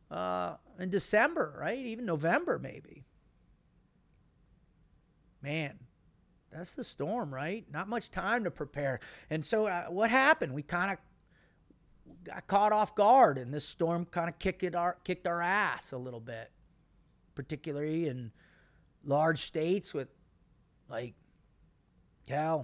uh, 0.10 0.56
in 0.80 0.90
December, 0.90 1.58
right? 1.60 1.78
Even 1.78 2.06
November, 2.06 2.58
maybe. 2.58 3.04
Man, 5.42 5.78
that's 6.54 6.74
the 6.74 6.86
storm, 6.86 7.34
right? 7.34 7.66
Not 7.70 7.90
much 7.90 8.12
time 8.12 8.46
to 8.46 8.52
prepare. 8.52 9.02
And 9.30 9.46
so, 9.46 9.66
uh, 9.66 9.88
what 9.88 10.10
happened? 10.10 10.54
We 10.54 10.64
kind 10.64 10.92
of 10.92 11.00
got 12.24 12.48
caught 12.48 12.72
off 12.72 12.96
guard, 12.96 13.38
and 13.38 13.54
this 13.54 13.66
storm 13.66 14.06
kind 14.06 14.30
of 14.30 14.38
kicked 14.40 14.76
our 14.76 14.98
kicked 15.04 15.28
our 15.28 15.42
ass 15.42 15.92
a 15.92 15.98
little 15.98 16.20
bit, 16.20 16.52
particularly 17.36 18.08
in 18.08 18.32
large 19.04 19.40
states 19.40 19.94
with 19.94 20.10
like, 20.90 21.14
yeah, 22.28 22.64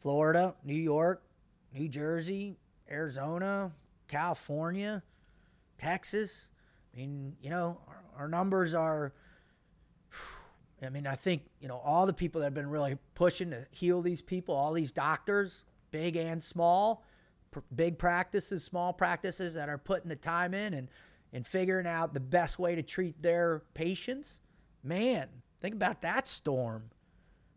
Florida, 0.00 0.54
New 0.64 0.74
York, 0.74 1.22
New 1.74 1.88
Jersey, 1.88 2.56
Arizona, 2.90 3.72
California, 4.08 5.02
Texas. 5.76 6.48
I 6.92 6.96
mean, 6.96 7.36
you 7.40 7.50
know, 7.50 7.78
our, 7.86 8.02
our 8.22 8.28
numbers 8.28 8.74
are. 8.74 9.12
I 10.82 10.90
mean, 10.90 11.08
I 11.08 11.16
think, 11.16 11.42
you 11.60 11.66
know, 11.66 11.78
all 11.84 12.06
the 12.06 12.12
people 12.12 12.40
that 12.40 12.46
have 12.46 12.54
been 12.54 12.70
really 12.70 12.98
pushing 13.16 13.50
to 13.50 13.66
heal 13.72 14.00
these 14.00 14.22
people, 14.22 14.54
all 14.54 14.72
these 14.72 14.92
doctors, 14.92 15.64
big 15.90 16.14
and 16.14 16.40
small, 16.40 17.02
pr- 17.50 17.60
big 17.74 17.98
practices, 17.98 18.64
small 18.64 18.92
practices 18.92 19.54
that 19.54 19.68
are 19.68 19.78
putting 19.78 20.08
the 20.08 20.16
time 20.16 20.54
in 20.54 20.74
and, 20.74 20.88
and 21.32 21.46
figuring 21.46 21.86
out 21.86 22.14
the 22.14 22.20
best 22.20 22.58
way 22.58 22.74
to 22.74 22.82
treat 22.82 23.20
their 23.22 23.62
patients. 23.74 24.40
Man, 24.82 25.28
think 25.60 25.74
about 25.74 26.02
that 26.02 26.28
storm. 26.28 26.90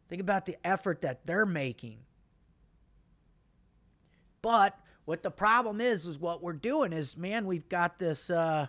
Think 0.10 0.22
about 0.22 0.46
the 0.46 0.58
effort 0.66 1.02
that 1.02 1.26
they're 1.26 1.46
making. 1.46 2.00
But 4.42 4.78
what 5.06 5.24
the 5.24 5.32
problem 5.32 5.82
is, 5.82 6.06
is 6.06 6.20
what 6.20 6.44
we're 6.44 6.54
doing 6.54 6.94
is, 6.94 7.16
man, 7.16 7.46
we've 7.46 7.70
got 7.70 8.00
this, 8.00 8.30
uh, 8.30 8.68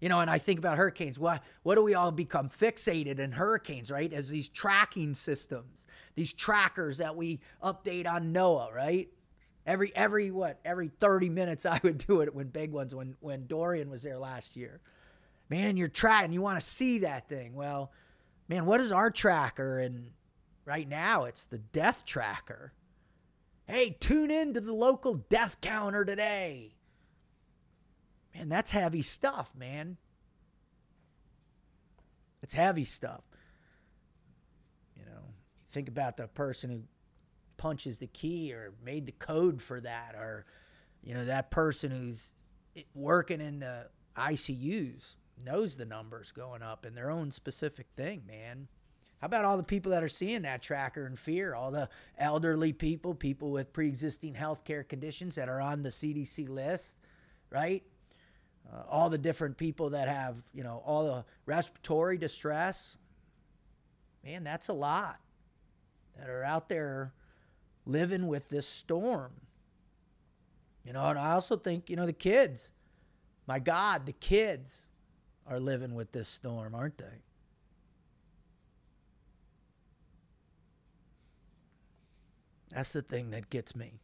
you 0.00 0.08
know, 0.08 0.20
and 0.20 0.30
I 0.30 0.38
think 0.38 0.58
about 0.58 0.78
hurricanes. 0.78 1.18
What, 1.18 1.42
what 1.62 1.76
do 1.76 1.82
we 1.82 1.94
all 1.94 2.10
become 2.10 2.48
fixated 2.48 3.18
in 3.18 3.32
hurricanes, 3.32 3.90
right? 3.90 4.12
As 4.12 4.28
these 4.28 4.48
tracking 4.48 5.14
systems, 5.14 5.86
these 6.14 6.32
trackers 6.32 6.98
that 6.98 7.16
we 7.16 7.40
update 7.62 8.06
on 8.06 8.32
NOAA, 8.32 8.72
right? 8.72 9.08
Every 9.66 9.94
every 9.94 10.30
what 10.30 10.60
every 10.64 10.88
30 10.88 11.30
minutes 11.30 11.66
I 11.66 11.80
would 11.82 11.98
do 11.98 12.20
it 12.20 12.34
when 12.34 12.48
big 12.48 12.72
ones 12.72 12.94
when 12.94 13.16
when 13.20 13.46
Dorian 13.46 13.90
was 13.90 14.02
there 14.02 14.18
last 14.18 14.56
year. 14.56 14.80
Man, 15.48 15.76
you're 15.76 15.88
trying 15.88 16.32
you 16.32 16.40
want 16.40 16.60
to 16.60 16.66
see 16.66 16.98
that 16.98 17.28
thing. 17.28 17.54
Well, 17.54 17.92
man, 18.48 18.66
what 18.66 18.80
is 18.80 18.92
our 18.92 19.10
tracker? 19.10 19.78
And 19.78 20.10
right 20.64 20.88
now 20.88 21.24
it's 21.24 21.44
the 21.44 21.58
death 21.58 22.04
tracker. 22.04 22.72
Hey, 23.66 23.96
tune 23.98 24.30
in 24.30 24.54
to 24.54 24.60
the 24.60 24.74
local 24.74 25.14
death 25.14 25.60
counter 25.60 26.04
today. 26.04 26.74
Man, 28.34 28.48
that's 28.48 28.70
heavy 28.70 29.02
stuff, 29.02 29.52
man. 29.56 29.96
It's 32.42 32.52
heavy 32.52 32.84
stuff. 32.84 33.22
You 34.96 35.06
know, 35.06 35.22
think 35.70 35.88
about 35.88 36.18
the 36.18 36.26
person 36.26 36.68
who 36.68 36.82
punches 37.56 37.98
the 37.98 38.06
key 38.08 38.52
or 38.52 38.72
made 38.84 39.06
the 39.06 39.12
code 39.12 39.60
for 39.60 39.80
that 39.80 40.14
or 40.14 40.46
you 41.02 41.14
know 41.14 41.24
that 41.24 41.50
person 41.50 41.90
who's 41.90 42.32
working 42.94 43.40
in 43.40 43.60
the 43.60 43.86
ICUs 44.16 45.16
knows 45.44 45.74
the 45.74 45.84
numbers 45.84 46.32
going 46.32 46.62
up 46.62 46.86
in 46.86 46.94
their 46.94 47.10
own 47.10 47.32
specific 47.32 47.86
thing, 47.96 48.22
man. 48.26 48.68
How 49.20 49.26
about 49.26 49.44
all 49.44 49.56
the 49.56 49.62
people 49.62 49.90
that 49.92 50.02
are 50.02 50.08
seeing 50.08 50.42
that 50.42 50.62
tracker 50.62 51.06
in 51.06 51.16
fear? 51.16 51.54
All 51.54 51.70
the 51.70 51.88
elderly 52.18 52.72
people, 52.72 53.14
people 53.14 53.50
with 53.50 53.72
pre-existing 53.72 54.34
health 54.34 54.64
care 54.64 54.84
conditions 54.84 55.34
that 55.36 55.48
are 55.48 55.60
on 55.60 55.82
the 55.82 55.90
CDC 55.90 56.48
list, 56.48 56.98
right? 57.50 57.82
Uh, 58.70 58.82
all 58.88 59.10
the 59.10 59.18
different 59.18 59.56
people 59.56 59.90
that 59.90 60.08
have, 60.08 60.42
you 60.52 60.62
know, 60.62 60.82
all 60.84 61.04
the 61.04 61.24
respiratory 61.46 62.18
distress. 62.18 62.96
Man, 64.24 64.44
that's 64.44 64.68
a 64.68 64.72
lot 64.72 65.20
that 66.18 66.28
are 66.28 66.44
out 66.44 66.68
there 66.68 67.12
living 67.86 68.26
with 68.26 68.48
this 68.48 68.66
storm. 68.66 69.32
You 70.84 70.92
know, 70.92 71.04
and 71.06 71.18
I 71.18 71.32
also 71.32 71.56
think, 71.56 71.88
you 71.88 71.96
know, 71.96 72.06
the 72.06 72.12
kids, 72.12 72.70
my 73.46 73.58
God, 73.58 74.06
the 74.06 74.12
kids 74.12 74.88
are 75.46 75.58
living 75.58 75.94
with 75.94 76.12
this 76.12 76.28
storm, 76.28 76.74
aren't 76.74 76.98
they? 76.98 77.22
That's 82.70 82.92
the 82.92 83.02
thing 83.02 83.30
that 83.30 83.50
gets 83.50 83.76
me. 83.76 84.00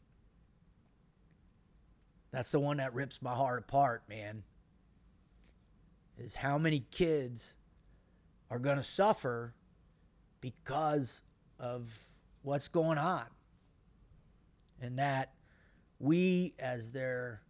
That's 2.31 2.51
the 2.51 2.61
one 2.61 2.77
that 2.77 2.95
rips 2.95 3.21
my 3.21 3.35
heart 3.35 3.59
apart, 3.59 4.05
man. 4.09 4.45
Is 6.17 6.35
how 6.35 6.59
many 6.59 6.85
kids 6.91 7.57
are 8.51 8.59
going 8.59 8.77
to 8.77 8.85
suffer 8.85 9.55
because 10.41 11.23
of 11.59 11.93
what's 12.43 12.69
going 12.69 12.99
on 12.99 13.25
and 14.81 14.99
that 14.99 15.33
we, 15.99 16.55
as 16.59 16.91
their 16.91 17.43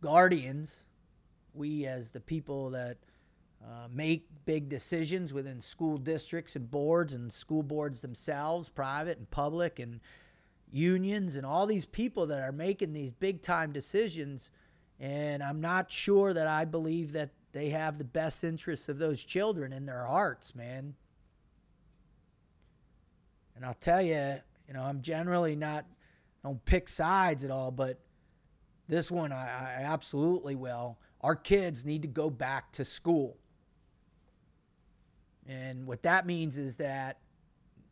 guardians, 0.00 0.84
we, 1.52 1.86
as 1.86 2.10
the 2.10 2.20
people 2.20 2.70
that 2.70 2.98
uh, 3.64 3.88
make 3.90 4.26
big 4.44 4.68
decisions 4.68 5.32
within 5.32 5.60
school 5.60 5.96
districts 5.96 6.54
and 6.54 6.70
boards 6.70 7.14
and 7.14 7.32
school 7.32 7.62
boards 7.62 8.00
themselves, 8.00 8.68
private 8.68 9.18
and 9.18 9.30
public, 9.30 9.78
and 9.78 10.00
unions, 10.70 11.36
and 11.36 11.46
all 11.46 11.66
these 11.66 11.86
people 11.86 12.26
that 12.26 12.42
are 12.42 12.52
making 12.52 12.92
these 12.92 13.12
big 13.12 13.40
time 13.40 13.72
decisions. 13.72 14.50
And 15.00 15.42
I'm 15.42 15.60
not 15.60 15.90
sure 15.90 16.32
that 16.34 16.46
I 16.46 16.64
believe 16.64 17.12
that 17.12 17.30
they 17.52 17.70
have 17.70 17.98
the 17.98 18.04
best 18.04 18.44
interests 18.44 18.88
of 18.88 18.98
those 18.98 19.22
children 19.22 19.72
in 19.72 19.86
their 19.86 20.04
hearts, 20.04 20.54
man. 20.54 20.94
And 23.56 23.64
I'll 23.64 23.74
tell 23.74 24.02
you, 24.02 24.40
you 24.68 24.74
know, 24.74 24.82
I'm 24.82 25.00
generally 25.00 25.54
not 25.56 25.86
don't 26.44 26.64
pick 26.64 26.88
sides 26.88 27.44
at 27.44 27.50
all, 27.50 27.70
but 27.72 27.98
This 28.86 29.10
one 29.10 29.32
I, 29.32 29.46
I 29.46 29.82
absolutely 29.84 30.54
will. 30.54 30.98
Our 31.20 31.36
kids 31.36 31.84
need 31.84 32.02
to 32.02 32.08
go 32.08 32.28
back 32.28 32.72
to 32.72 32.84
school. 32.84 33.38
And 35.46 35.86
what 35.86 36.02
that 36.02 36.26
means 36.26 36.58
is 36.58 36.76
that 36.76 37.18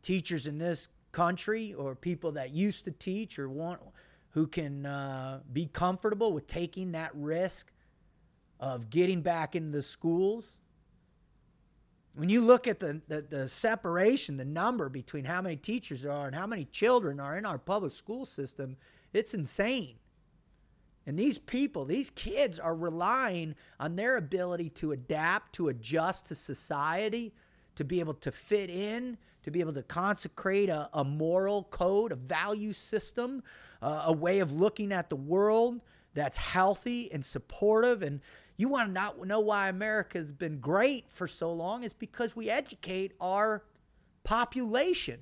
teachers 0.01 0.47
in 0.47 0.57
this 0.57 0.87
country 1.11 1.73
or 1.73 1.95
people 1.95 2.31
that 2.33 2.51
used 2.51 2.85
to 2.85 2.91
teach 2.91 3.39
or 3.39 3.49
want 3.49 3.79
who 4.31 4.47
can 4.47 4.85
uh, 4.85 5.39
be 5.51 5.67
comfortable 5.67 6.33
with 6.33 6.47
taking 6.47 6.91
that 6.93 7.11
risk 7.13 7.71
of 8.59 8.89
getting 8.89 9.21
back 9.21 9.55
into 9.55 9.71
the 9.71 9.81
schools. 9.81 10.59
When 12.15 12.29
you 12.29 12.41
look 12.41 12.67
at 12.67 12.79
the, 12.79 13.01
the, 13.07 13.21
the, 13.21 13.49
separation, 13.49 14.37
the 14.37 14.45
number 14.45 14.87
between 14.87 15.25
how 15.25 15.41
many 15.41 15.55
teachers 15.55 16.03
there 16.03 16.11
are 16.11 16.27
and 16.27 16.35
how 16.35 16.45
many 16.45 16.65
children 16.65 17.19
are 17.19 17.37
in 17.37 17.45
our 17.45 17.57
public 17.57 17.91
school 17.93 18.25
system, 18.25 18.77
it's 19.13 19.33
insane. 19.33 19.95
And 21.05 21.17
these 21.17 21.37
people, 21.37 21.85
these 21.85 22.09
kids 22.11 22.59
are 22.59 22.75
relying 22.75 23.55
on 23.79 23.95
their 23.95 24.17
ability 24.17 24.69
to 24.69 24.91
adapt, 24.91 25.53
to 25.53 25.69
adjust 25.69 26.27
to 26.27 26.35
society, 26.35 27.33
to 27.75 27.83
be 27.83 27.99
able 27.99 28.13
to 28.15 28.31
fit 28.31 28.69
in, 28.69 29.17
to 29.43 29.51
be 29.51 29.59
able 29.59 29.73
to 29.73 29.83
consecrate 29.83 30.69
a, 30.69 30.89
a 30.93 31.03
moral 31.03 31.63
code, 31.63 32.11
a 32.11 32.15
value 32.15 32.73
system, 32.73 33.43
uh, 33.81 34.03
a 34.05 34.13
way 34.13 34.39
of 34.39 34.53
looking 34.53 34.91
at 34.91 35.09
the 35.09 35.15
world 35.15 35.81
that's 36.13 36.37
healthy 36.37 37.11
and 37.11 37.25
supportive. 37.25 38.01
And 38.03 38.21
you 38.57 38.69
want 38.69 38.89
to 38.89 38.93
not 38.93 39.25
know 39.25 39.39
why 39.39 39.69
America 39.69 40.17
has 40.17 40.31
been 40.31 40.59
great 40.59 41.09
for 41.09 41.27
so 41.27 41.51
long 41.51 41.83
is 41.83 41.93
because 41.93 42.35
we 42.35 42.49
educate 42.49 43.13
our 43.19 43.63
population. 44.23 45.19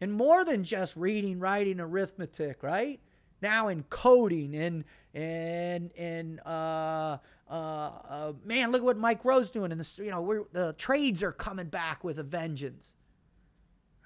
And 0.00 0.12
more 0.12 0.44
than 0.44 0.64
just 0.64 0.96
reading, 0.96 1.38
writing, 1.38 1.80
arithmetic, 1.80 2.62
right? 2.62 3.00
Now 3.42 3.68
in 3.68 3.82
coding 3.84 4.54
and 4.54 4.84
and 5.14 5.90
and 5.96 6.40
uh, 6.44 7.18
uh, 7.48 7.52
uh, 7.52 8.32
man, 8.44 8.72
look 8.72 8.80
at 8.80 8.84
what 8.84 8.98
Mike 8.98 9.24
Rowe's 9.24 9.50
doing. 9.50 9.72
And 9.72 9.88
you 9.98 10.10
know 10.10 10.46
the 10.52 10.74
trades 10.78 11.22
are 11.22 11.32
coming 11.32 11.68
back 11.68 12.04
with 12.04 12.18
a 12.18 12.22
vengeance, 12.22 12.94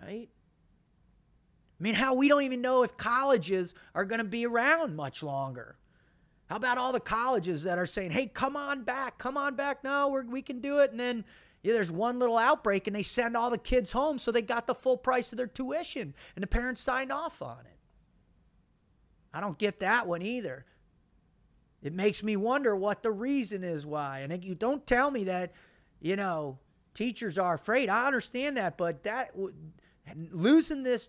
right? 0.03 0.29
I 1.79 1.83
mean, 1.83 1.95
how 1.95 2.15
we 2.15 2.29
don't 2.29 2.43
even 2.43 2.61
know 2.61 2.83
if 2.83 2.97
colleges 2.97 3.75
are 3.95 4.05
going 4.05 4.19
to 4.19 4.25
be 4.25 4.47
around 4.47 4.97
much 4.97 5.23
longer. 5.23 5.77
How 6.51 6.57
about 6.57 6.79
all 6.79 6.93
the 6.93 6.99
colleges 6.99 7.63
that 7.63 7.79
are 7.79 7.87
saying, 7.87 8.11
"Hey, 8.11 8.27
come 8.27 8.57
on 8.57 8.83
back, 8.83 9.19
come 9.19 9.37
on 9.37 9.55
back"? 9.55 9.85
No, 9.85 10.09
we 10.09 10.43
can 10.43 10.61
do 10.61 10.81
it. 10.81 10.91
And 10.91 10.99
then 10.99 11.25
yeah, 11.63 11.75
there's 11.75 11.93
one 11.93 12.19
little 12.19 12.37
outbreak, 12.37 12.89
and 12.89 12.97
they 12.97 13.05
send 13.05 13.37
all 13.37 13.51
the 13.51 13.59
kids 13.59 13.93
home, 13.93 14.19
so 14.19 14.33
they 14.33 14.43
got 14.43 14.67
the 14.67 14.75
full 14.75 14.97
price 14.97 15.31
of 15.31 15.39
their 15.39 15.47
tuition, 15.47 16.13
and 16.35 16.43
the 16.43 16.49
parents 16.49 16.83
signed 16.83 17.13
off 17.13 17.41
on 17.41 17.61
it. 17.61 17.79
I 19.33 19.41
don't 19.41 19.59
get 19.59 19.79
that 19.79 20.09
one 20.09 20.23
either. 20.23 20.65
It 21.83 21.93
makes 21.93 22.23
me 22.23 22.35
wonder 22.35 22.75
what 22.75 23.05
the 23.05 23.13
reason 23.13 23.63
is 23.63 23.87
why. 23.87 24.21
And 24.21 24.45
you 24.45 24.57
don't 24.57 24.85
tell 24.87 25.11
me 25.11 25.25
that, 25.25 25.53
you 26.01 26.17
know, 26.17 26.59
teachers 26.95 27.39
are 27.39 27.55
afraid. 27.55 27.89
I 27.89 28.07
understand 28.07 28.57
that, 28.57 28.77
but 28.77 29.05
that 29.05 29.31
losing 30.33 30.83
this 30.83 31.09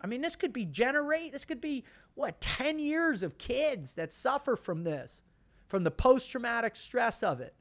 I 0.00 0.06
mean, 0.06 0.20
this 0.20 0.36
could 0.36 0.52
be 0.52 0.64
generate 0.64 1.32
this 1.32 1.44
could 1.44 1.60
be 1.60 1.84
what 2.18 2.40
10 2.40 2.80
years 2.80 3.22
of 3.22 3.38
kids 3.38 3.92
that 3.92 4.12
suffer 4.12 4.56
from 4.56 4.82
this, 4.82 5.22
from 5.68 5.84
the 5.84 5.90
post 5.90 6.28
traumatic 6.32 6.74
stress 6.74 7.22
of 7.22 7.40
it, 7.40 7.54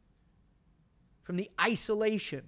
from 1.21 1.37
the 1.37 1.47
isolation, 1.61 2.41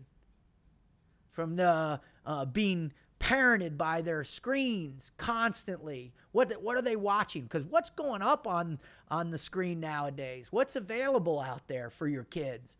from 1.29 1.55
the 1.55 2.01
uh, 2.25 2.45
being 2.45 2.91
parented 3.19 3.77
by 3.77 4.01
their 4.01 4.23
screens 4.23 5.11
constantly. 5.17 6.11
What 6.31 6.51
what 6.63 6.75
are 6.75 6.81
they 6.81 6.95
watching? 6.95 7.43
Because 7.43 7.65
what's 7.65 7.91
going 7.91 8.23
up 8.23 8.47
on 8.47 8.79
on 9.11 9.29
the 9.29 9.37
screen 9.37 9.79
nowadays? 9.79 10.47
What's 10.51 10.75
available 10.75 11.39
out 11.39 11.67
there 11.67 11.91
for 11.91 12.07
your 12.07 12.23
kids? 12.23 12.75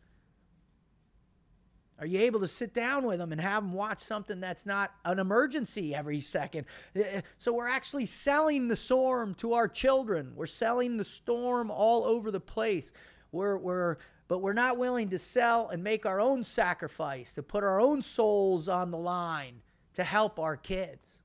Are 1.99 2.05
you 2.05 2.19
able 2.19 2.39
to 2.39 2.47
sit 2.47 2.73
down 2.73 3.03
with 3.03 3.19
them 3.19 3.33
and 3.33 3.41
have 3.41 3.62
them 3.62 3.73
watch 3.73 3.99
something 3.99 4.39
that's 4.39 4.65
not 4.65 4.91
an 5.03 5.19
emergency 5.19 5.93
every 5.93 6.21
second? 6.21 6.65
Eh, 6.95 7.03
eh, 7.05 7.21
so 7.38 7.53
we're 7.53 7.67
actually 7.67 8.05
selling 8.05 8.69
the 8.69 8.75
storm 8.75 9.35
to 9.35 9.53
our 9.53 9.67
children. 9.67 10.31
We're 10.35 10.45
selling 10.45 10.95
the 10.95 11.03
storm 11.03 11.69
all 11.69 12.05
over 12.05 12.31
the 12.31 12.39
place. 12.39 12.91
We're 13.33 13.57
we're 13.57 13.97
but 14.29 14.39
we're 14.39 14.53
not 14.53 14.77
willing 14.77 15.09
to 15.09 15.19
sell 15.19 15.69
and 15.69 15.83
make 15.83 16.05
our 16.05 16.21
own 16.21 16.43
sacrifice 16.43 17.33
to 17.33 17.43
put 17.43 17.63
our 17.63 17.81
own 17.81 18.01
souls 18.01 18.69
on 18.69 18.91
the 18.91 18.97
line 18.97 19.62
to 19.95 20.03
help 20.03 20.39
our 20.39 20.55
kids. 20.55 21.19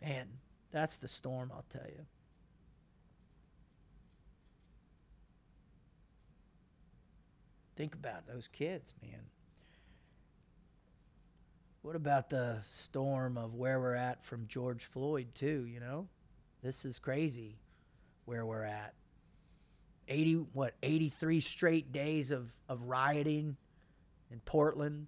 Man, 0.00 0.26
that's 0.72 0.96
the 0.96 1.06
storm, 1.06 1.52
I'll 1.54 1.66
tell 1.70 1.86
you. 1.86 2.06
Think 7.76 7.94
about 7.94 8.26
those 8.26 8.48
kids, 8.48 8.94
man. 9.02 9.20
What 11.82 11.96
about 11.96 12.30
the 12.30 12.58
storm 12.62 13.36
of 13.36 13.54
where 13.54 13.80
we're 13.80 13.94
at 13.94 14.24
from 14.24 14.46
George 14.46 14.84
Floyd, 14.84 15.28
too, 15.34 15.66
you 15.66 15.80
know? 15.80 16.08
This 16.62 16.84
is 16.84 16.98
crazy 16.98 17.58
where 18.24 18.46
we're 18.46 18.64
at. 18.64 18.94
80 20.08 20.46
what 20.52 20.74
83 20.82 21.40
straight 21.40 21.92
days 21.92 22.32
of 22.32 22.52
of 22.68 22.82
rioting 22.82 23.56
in 24.32 24.40
Portland 24.40 25.06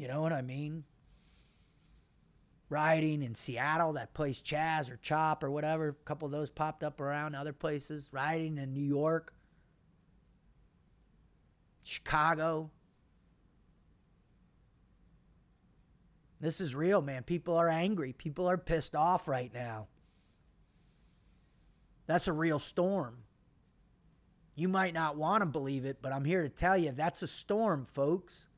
You 0.00 0.08
know 0.08 0.22
what 0.22 0.32
I 0.32 0.40
mean? 0.40 0.84
Rioting 2.70 3.22
in 3.22 3.34
Seattle, 3.34 3.94
that 3.94 4.14
place 4.14 4.40
Chaz 4.40 4.90
or 4.90 4.96
Chop 4.96 5.44
or 5.44 5.50
whatever, 5.50 5.88
a 5.88 5.92
couple 5.92 6.24
of 6.24 6.32
those 6.32 6.48
popped 6.48 6.82
up 6.82 7.00
around 7.02 7.34
other 7.34 7.52
places. 7.52 8.08
Rioting 8.10 8.56
in 8.56 8.72
New 8.72 8.80
York, 8.80 9.34
Chicago. 11.82 12.70
This 16.40 16.60
is 16.60 16.74
real, 16.74 17.02
man. 17.02 17.22
People 17.22 17.54
are 17.56 17.68
angry. 17.68 18.14
People 18.14 18.48
are 18.48 18.56
pissed 18.56 18.94
off 18.94 19.28
right 19.28 19.52
now. 19.52 19.88
That's 22.06 22.28
a 22.28 22.32
real 22.32 22.58
storm. 22.58 23.18
You 24.54 24.68
might 24.68 24.94
not 24.94 25.16
want 25.16 25.42
to 25.42 25.46
believe 25.46 25.84
it, 25.84 25.98
but 26.02 26.12
I'm 26.12 26.24
here 26.24 26.42
to 26.42 26.48
tell 26.48 26.76
you 26.76 26.92
that's 26.92 27.22
a 27.22 27.28
storm, 27.28 27.84
folks. 27.84 28.48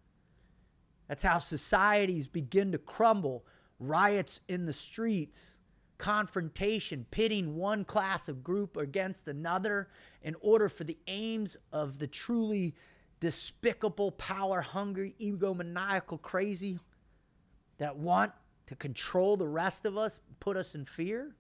That's 1.08 1.22
how 1.22 1.38
societies 1.38 2.28
begin 2.28 2.72
to 2.72 2.78
crumble. 2.78 3.44
Riots 3.78 4.40
in 4.48 4.64
the 4.64 4.72
streets, 4.72 5.58
confrontation, 5.98 7.04
pitting 7.10 7.56
one 7.56 7.84
class 7.84 8.28
of 8.28 8.44
group 8.44 8.76
against 8.76 9.26
another 9.26 9.88
in 10.22 10.36
order 10.40 10.68
for 10.68 10.84
the 10.84 10.98
aims 11.08 11.56
of 11.72 11.98
the 11.98 12.06
truly 12.06 12.74
despicable, 13.20 14.12
power 14.12 14.60
hungry, 14.60 15.14
egomaniacal, 15.20 16.22
crazy 16.22 16.78
that 17.78 17.96
want 17.96 18.32
to 18.66 18.76
control 18.76 19.36
the 19.36 19.48
rest 19.48 19.84
of 19.84 19.96
us, 19.96 20.20
put 20.40 20.56
us 20.56 20.74
in 20.74 20.84
fear. 20.84 21.34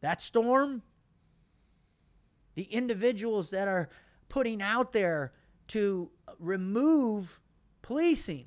That 0.00 0.20
storm, 0.20 0.82
the 2.54 2.64
individuals 2.64 3.50
that 3.50 3.68
are 3.68 3.88
putting 4.28 4.60
out 4.60 4.92
there 4.92 5.32
to 5.68 6.10
remove 6.38 7.40
policing. 7.82 8.46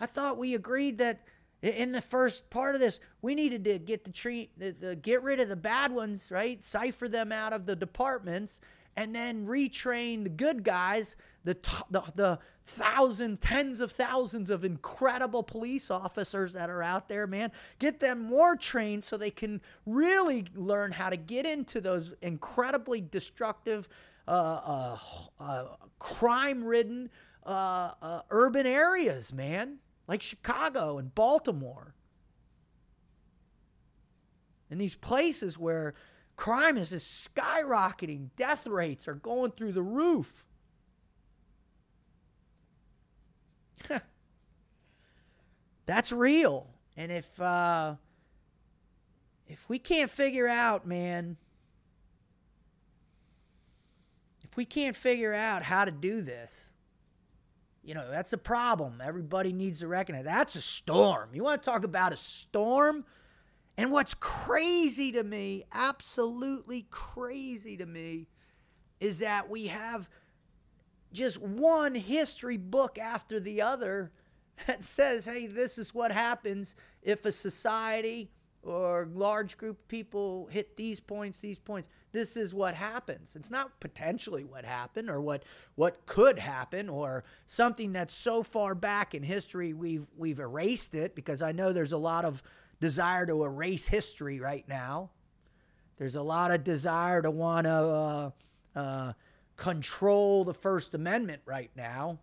I 0.00 0.06
thought 0.06 0.38
we 0.38 0.54
agreed 0.54 0.98
that 0.98 1.22
in 1.62 1.92
the 1.92 2.02
first 2.02 2.50
part 2.50 2.74
of 2.74 2.80
this, 2.80 3.00
we 3.22 3.34
needed 3.34 3.64
to 3.64 3.78
get 3.78 4.04
the 4.04 4.12
treat, 4.12 4.58
the, 4.58 4.70
the, 4.70 4.96
get 4.96 5.22
rid 5.22 5.40
of 5.40 5.48
the 5.48 5.56
bad 5.56 5.90
ones, 5.90 6.30
right? 6.30 6.62
Cipher 6.62 7.08
them 7.08 7.32
out 7.32 7.52
of 7.52 7.66
the 7.66 7.74
departments, 7.74 8.60
and 8.96 9.14
then 9.14 9.46
retrain 9.46 10.22
the 10.24 10.30
good 10.30 10.64
guys, 10.64 11.16
the 11.44 11.56
the, 11.90 12.02
the 12.14 12.38
thousands, 12.64 13.38
tens 13.38 13.80
of 13.80 13.92
thousands 13.92 14.50
of 14.50 14.64
incredible 14.64 15.42
police 15.42 15.90
officers 15.90 16.52
that 16.54 16.68
are 16.68 16.82
out 16.82 17.08
there, 17.08 17.26
man. 17.26 17.52
Get 17.78 18.00
them 18.00 18.20
more 18.22 18.56
trained 18.56 19.04
so 19.04 19.16
they 19.16 19.30
can 19.30 19.60
really 19.84 20.46
learn 20.54 20.92
how 20.92 21.10
to 21.10 21.16
get 21.16 21.46
into 21.46 21.80
those 21.80 22.14
incredibly 22.22 23.00
destructive, 23.00 23.88
uh, 24.26 24.30
uh, 24.30 24.98
uh, 25.38 25.64
crime-ridden 25.98 27.10
uh, 27.44 27.92
uh, 28.02 28.20
urban 28.30 28.66
areas, 28.66 29.32
man, 29.32 29.78
like 30.08 30.22
Chicago 30.22 30.98
and 30.98 31.14
Baltimore. 31.14 31.94
And 34.68 34.80
these 34.80 34.96
places 34.96 35.56
where 35.56 35.94
crime 36.36 36.76
is 36.76 36.92
skyrocketing, 36.92 38.28
death 38.36 38.66
rates 38.66 39.08
are 39.08 39.14
going 39.14 39.52
through 39.52 39.72
the 39.72 39.82
roof. 39.82 40.44
That's 45.86 46.10
real. 46.12 46.66
And 46.96 47.12
if 47.12 47.40
uh, 47.40 47.94
if 49.46 49.68
we 49.68 49.78
can't 49.78 50.10
figure 50.10 50.48
out, 50.48 50.86
man, 50.86 51.36
if 54.42 54.56
we 54.56 54.64
can't 54.64 54.96
figure 54.96 55.32
out 55.32 55.62
how 55.62 55.84
to 55.84 55.92
do 55.92 56.22
this, 56.22 56.72
you 57.84 57.94
know, 57.94 58.10
that's 58.10 58.32
a 58.32 58.38
problem. 58.38 59.00
Everybody 59.02 59.52
needs 59.52 59.78
to 59.80 59.88
recognize 59.88 60.24
that's 60.24 60.56
a 60.56 60.60
storm. 60.60 61.30
You 61.32 61.44
want 61.44 61.62
to 61.62 61.70
talk 61.70 61.84
about 61.84 62.12
a 62.12 62.16
storm? 62.16 63.04
And 63.78 63.92
what's 63.92 64.14
crazy 64.14 65.12
to 65.12 65.22
me, 65.22 65.64
absolutely 65.72 66.86
crazy 66.90 67.76
to 67.76 67.86
me, 67.86 68.26
is 69.00 69.18
that 69.18 69.50
we 69.50 69.66
have 69.66 70.08
just 71.12 71.40
one 71.40 71.94
history 71.94 72.56
book 72.56 72.98
after 72.98 73.38
the 73.38 73.62
other 73.62 74.12
that 74.66 74.84
says, 74.84 75.26
hey, 75.26 75.46
this 75.46 75.78
is 75.78 75.94
what 75.94 76.10
happens 76.10 76.74
if 77.02 77.24
a 77.24 77.32
society 77.32 78.30
or 78.62 79.08
large 79.14 79.56
group 79.56 79.78
of 79.78 79.88
people 79.88 80.48
hit 80.50 80.76
these 80.76 80.98
points, 80.98 81.38
these 81.40 81.58
points. 81.58 81.88
This 82.10 82.36
is 82.36 82.52
what 82.52 82.74
happens. 82.74 83.36
It's 83.36 83.50
not 83.50 83.78
potentially 83.78 84.42
what 84.42 84.64
happened 84.64 85.08
or 85.08 85.20
what 85.20 85.44
what 85.76 86.04
could 86.06 86.38
happen 86.38 86.88
or 86.88 87.22
something 87.46 87.92
that's 87.92 88.14
so 88.14 88.42
far 88.42 88.74
back 88.74 89.14
in 89.14 89.22
history 89.22 89.72
we've 89.72 90.08
we've 90.16 90.40
erased 90.40 90.94
it 90.94 91.14
because 91.14 91.42
I 91.42 91.52
know 91.52 91.72
there's 91.72 91.92
a 91.92 91.98
lot 91.98 92.24
of 92.24 92.42
desire 92.80 93.26
to 93.26 93.44
erase 93.44 93.86
history 93.86 94.40
right 94.40 94.66
now. 94.68 95.10
There's 95.98 96.16
a 96.16 96.22
lot 96.22 96.50
of 96.50 96.62
desire 96.64 97.22
to 97.22 97.30
want 97.30 97.66
to 97.66 97.72
uh, 97.72 98.30
uh, 98.74 99.12
control 99.56 100.44
the 100.44 100.54
First 100.54 100.94
Amendment 100.94 101.42
right 101.46 101.70
now. 101.74 102.18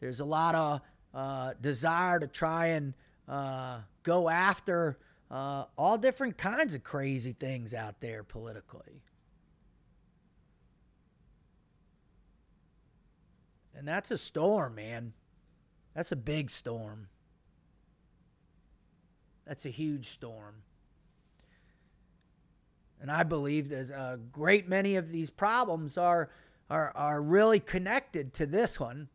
There's 0.00 0.20
a 0.20 0.24
lot 0.24 0.54
of 0.54 0.80
uh, 1.14 1.54
desire 1.60 2.20
to 2.20 2.26
try 2.26 2.66
and 2.68 2.94
uh, 3.28 3.78
go 4.02 4.28
after 4.28 4.98
uh, 5.30 5.64
all 5.78 5.96
different 5.96 6.36
kinds 6.36 6.74
of 6.74 6.82
crazy 6.82 7.32
things 7.32 7.72
out 7.72 8.00
there 8.00 8.22
politically. 8.22 9.02
And 13.74 13.88
that's 13.88 14.10
a 14.10 14.18
storm, 14.18 14.74
man. 14.74 15.14
That's 15.94 16.12
a 16.12 16.16
big 16.16 16.50
storm. 16.50 17.08
That's 19.46 19.66
a 19.66 19.70
huge 19.70 20.08
storm. 20.08 20.54
And 23.00 23.10
I 23.10 23.24
believe 23.24 23.68
there's 23.68 23.90
a 23.90 24.20
great 24.30 24.68
many 24.68 24.94
of 24.94 25.10
these 25.10 25.28
problems 25.28 25.98
are, 25.98 26.30
are, 26.70 26.92
are 26.94 27.20
really 27.20 27.58
connected 27.58 28.32
to 28.34 28.46
this 28.46 28.78
one. 28.78 29.08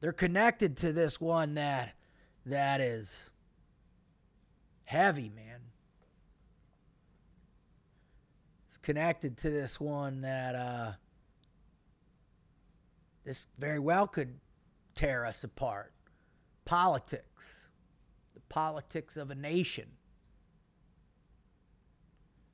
They're 0.00 0.12
connected 0.12 0.78
to 0.78 0.92
this 0.92 1.20
one 1.20 1.54
that 1.54 1.94
that 2.46 2.80
is 2.80 3.30
heavy, 4.84 5.28
man. 5.28 5.60
It's 8.66 8.78
connected 8.78 9.36
to 9.38 9.50
this 9.50 9.78
one 9.78 10.22
that 10.22 10.54
uh, 10.54 10.92
this 13.24 13.46
very 13.58 13.78
well 13.78 14.06
could 14.06 14.40
tear 14.94 15.26
us 15.26 15.44
apart. 15.44 15.92
Politics, 16.70 17.68
the 18.34 18.40
politics 18.48 19.16
of 19.16 19.30
a 19.30 19.34
nation 19.34 19.86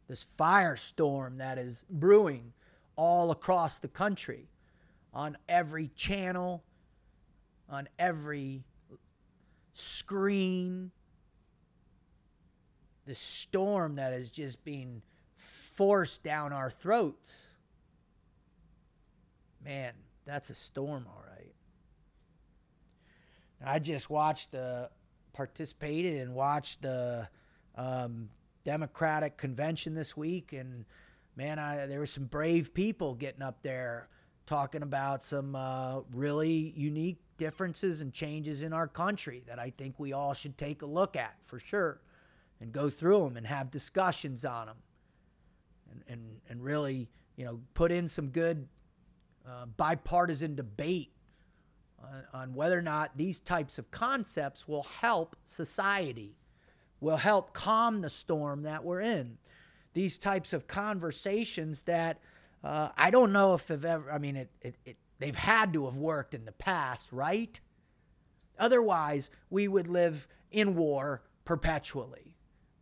this 0.08 0.26
firestorm 0.38 1.38
that 1.38 1.58
is 1.58 1.84
brewing 1.90 2.52
all 2.94 3.30
across 3.30 3.78
the 3.78 3.88
country 3.88 4.48
on 5.12 5.36
every 5.48 5.90
channel, 5.96 6.62
on 7.68 7.88
every 7.98 8.64
screen. 9.72 10.90
The 13.06 13.14
storm 13.14 13.96
that 13.96 14.12
is 14.12 14.30
just 14.30 14.64
being 14.64 15.02
forced 15.34 16.22
down 16.22 16.52
our 16.52 16.70
throats. 16.70 17.50
Man, 19.64 19.92
that's 20.24 20.50
a 20.50 20.54
storm, 20.54 21.06
all 21.08 21.24
right. 21.28 21.35
I 23.64 23.78
just 23.78 24.10
watched 24.10 24.52
the, 24.52 24.90
participated 25.32 26.20
and 26.20 26.34
watched 26.34 26.82
the 26.82 27.28
um, 27.76 28.30
Democratic 28.64 29.36
convention 29.36 29.94
this 29.94 30.16
week, 30.16 30.52
and 30.52 30.84
man, 31.36 31.58
I, 31.58 31.86
there 31.86 32.00
were 32.00 32.06
some 32.06 32.24
brave 32.24 32.74
people 32.74 33.14
getting 33.14 33.42
up 33.42 33.62
there 33.62 34.08
talking 34.46 34.82
about 34.82 35.22
some 35.22 35.54
uh, 35.54 36.00
really 36.12 36.72
unique 36.76 37.18
differences 37.36 38.00
and 38.00 38.12
changes 38.12 38.62
in 38.62 38.72
our 38.72 38.88
country 38.88 39.42
that 39.46 39.58
I 39.58 39.70
think 39.70 39.98
we 39.98 40.12
all 40.12 40.32
should 40.34 40.56
take 40.56 40.82
a 40.82 40.86
look 40.86 41.16
at 41.16 41.36
for 41.42 41.58
sure, 41.58 42.00
and 42.60 42.72
go 42.72 42.88
through 42.88 43.24
them 43.24 43.36
and 43.36 43.46
have 43.46 43.70
discussions 43.70 44.44
on 44.44 44.66
them, 44.66 44.76
and 45.90 46.02
and 46.08 46.40
and 46.48 46.64
really 46.64 47.08
you 47.36 47.44
know 47.44 47.60
put 47.74 47.92
in 47.92 48.08
some 48.08 48.28
good 48.28 48.66
uh, 49.46 49.66
bipartisan 49.66 50.54
debate 50.54 51.12
on, 52.12 52.40
on 52.42 52.54
whether 52.54 52.78
or 52.78 52.82
not 52.82 53.16
these 53.16 53.40
types 53.40 53.78
of 53.78 53.90
concepts 53.90 54.66
will 54.68 54.84
help 55.00 55.36
society 55.44 56.36
will 57.00 57.16
help 57.16 57.52
calm 57.52 58.00
the 58.00 58.10
storm 58.10 58.62
that 58.62 58.84
we're 58.84 59.00
in. 59.00 59.38
These 59.94 60.18
types 60.18 60.52
of 60.52 60.66
conversations 60.66 61.82
that 61.82 62.20
uh, 62.64 62.88
I 62.96 63.10
don't 63.10 63.32
know 63.32 63.54
if 63.54 63.66
they've 63.66 63.84
ever, 63.84 64.10
I 64.10 64.18
mean, 64.18 64.36
it, 64.36 64.50
it, 64.60 64.74
it, 64.84 64.96
they've 65.18 65.36
had 65.36 65.72
to 65.74 65.84
have 65.84 65.96
worked 65.96 66.34
in 66.34 66.44
the 66.44 66.52
past, 66.52 67.12
right? 67.12 67.58
Otherwise, 68.58 69.30
we 69.50 69.68
would 69.68 69.86
live 69.86 70.26
in 70.50 70.74
war 70.74 71.22
perpetually. 71.44 72.34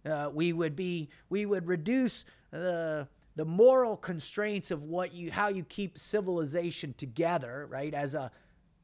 Uh, 0.06 0.30
we 0.32 0.52
would 0.52 0.76
be, 0.76 1.08
we 1.28 1.44
would 1.46 1.66
reduce 1.66 2.24
the, 2.50 3.08
the 3.36 3.44
moral 3.44 3.96
constraints 3.96 4.70
of 4.70 4.84
what 4.84 5.12
you, 5.12 5.30
how 5.30 5.48
you 5.48 5.64
keep 5.64 5.98
civilization 5.98 6.94
together, 6.96 7.66
right? 7.68 7.94
As 7.94 8.14
a, 8.14 8.30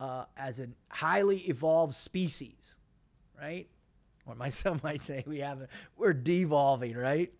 uh, 0.00 0.24
as 0.36 0.58
a 0.58 0.66
highly 0.88 1.38
evolved 1.38 1.94
species, 1.94 2.76
right? 3.40 3.68
or 4.30 4.34
my 4.34 4.48
son 4.48 4.80
might 4.82 5.02
say 5.02 5.24
we 5.26 5.40
have 5.40 5.66
we're 5.96 6.12
devolving, 6.12 6.96
right? 6.96 7.32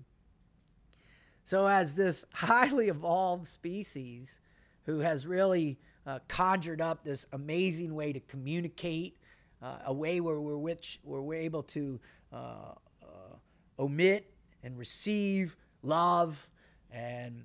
So 1.45 1.67
as 1.67 1.95
this 1.95 2.25
highly 2.33 2.89
evolved 2.89 3.49
species 3.49 4.39
who 4.85 5.01
has 5.01 5.27
really 5.27 5.79
uh, 6.07 6.21
conjured 6.29 6.81
up 6.81 7.05
this 7.05 7.27
amazing 7.33 7.95
way 7.95 8.13
to 8.13 8.21
communicate, 8.21 9.17
uh, 9.63 9.79
a 9.87 9.93
way 9.93 10.21
where 10.21 10.41
we're 10.41 10.57
which 10.57 11.01
where 11.03 11.23
we're 11.23 11.41
able 11.41 11.63
to 11.63 12.01
uh, 12.33 12.73
uh 13.03 13.37
omit 13.79 14.33
and 14.63 14.79
receive 14.79 15.57
love 15.83 16.49
and 16.91 17.45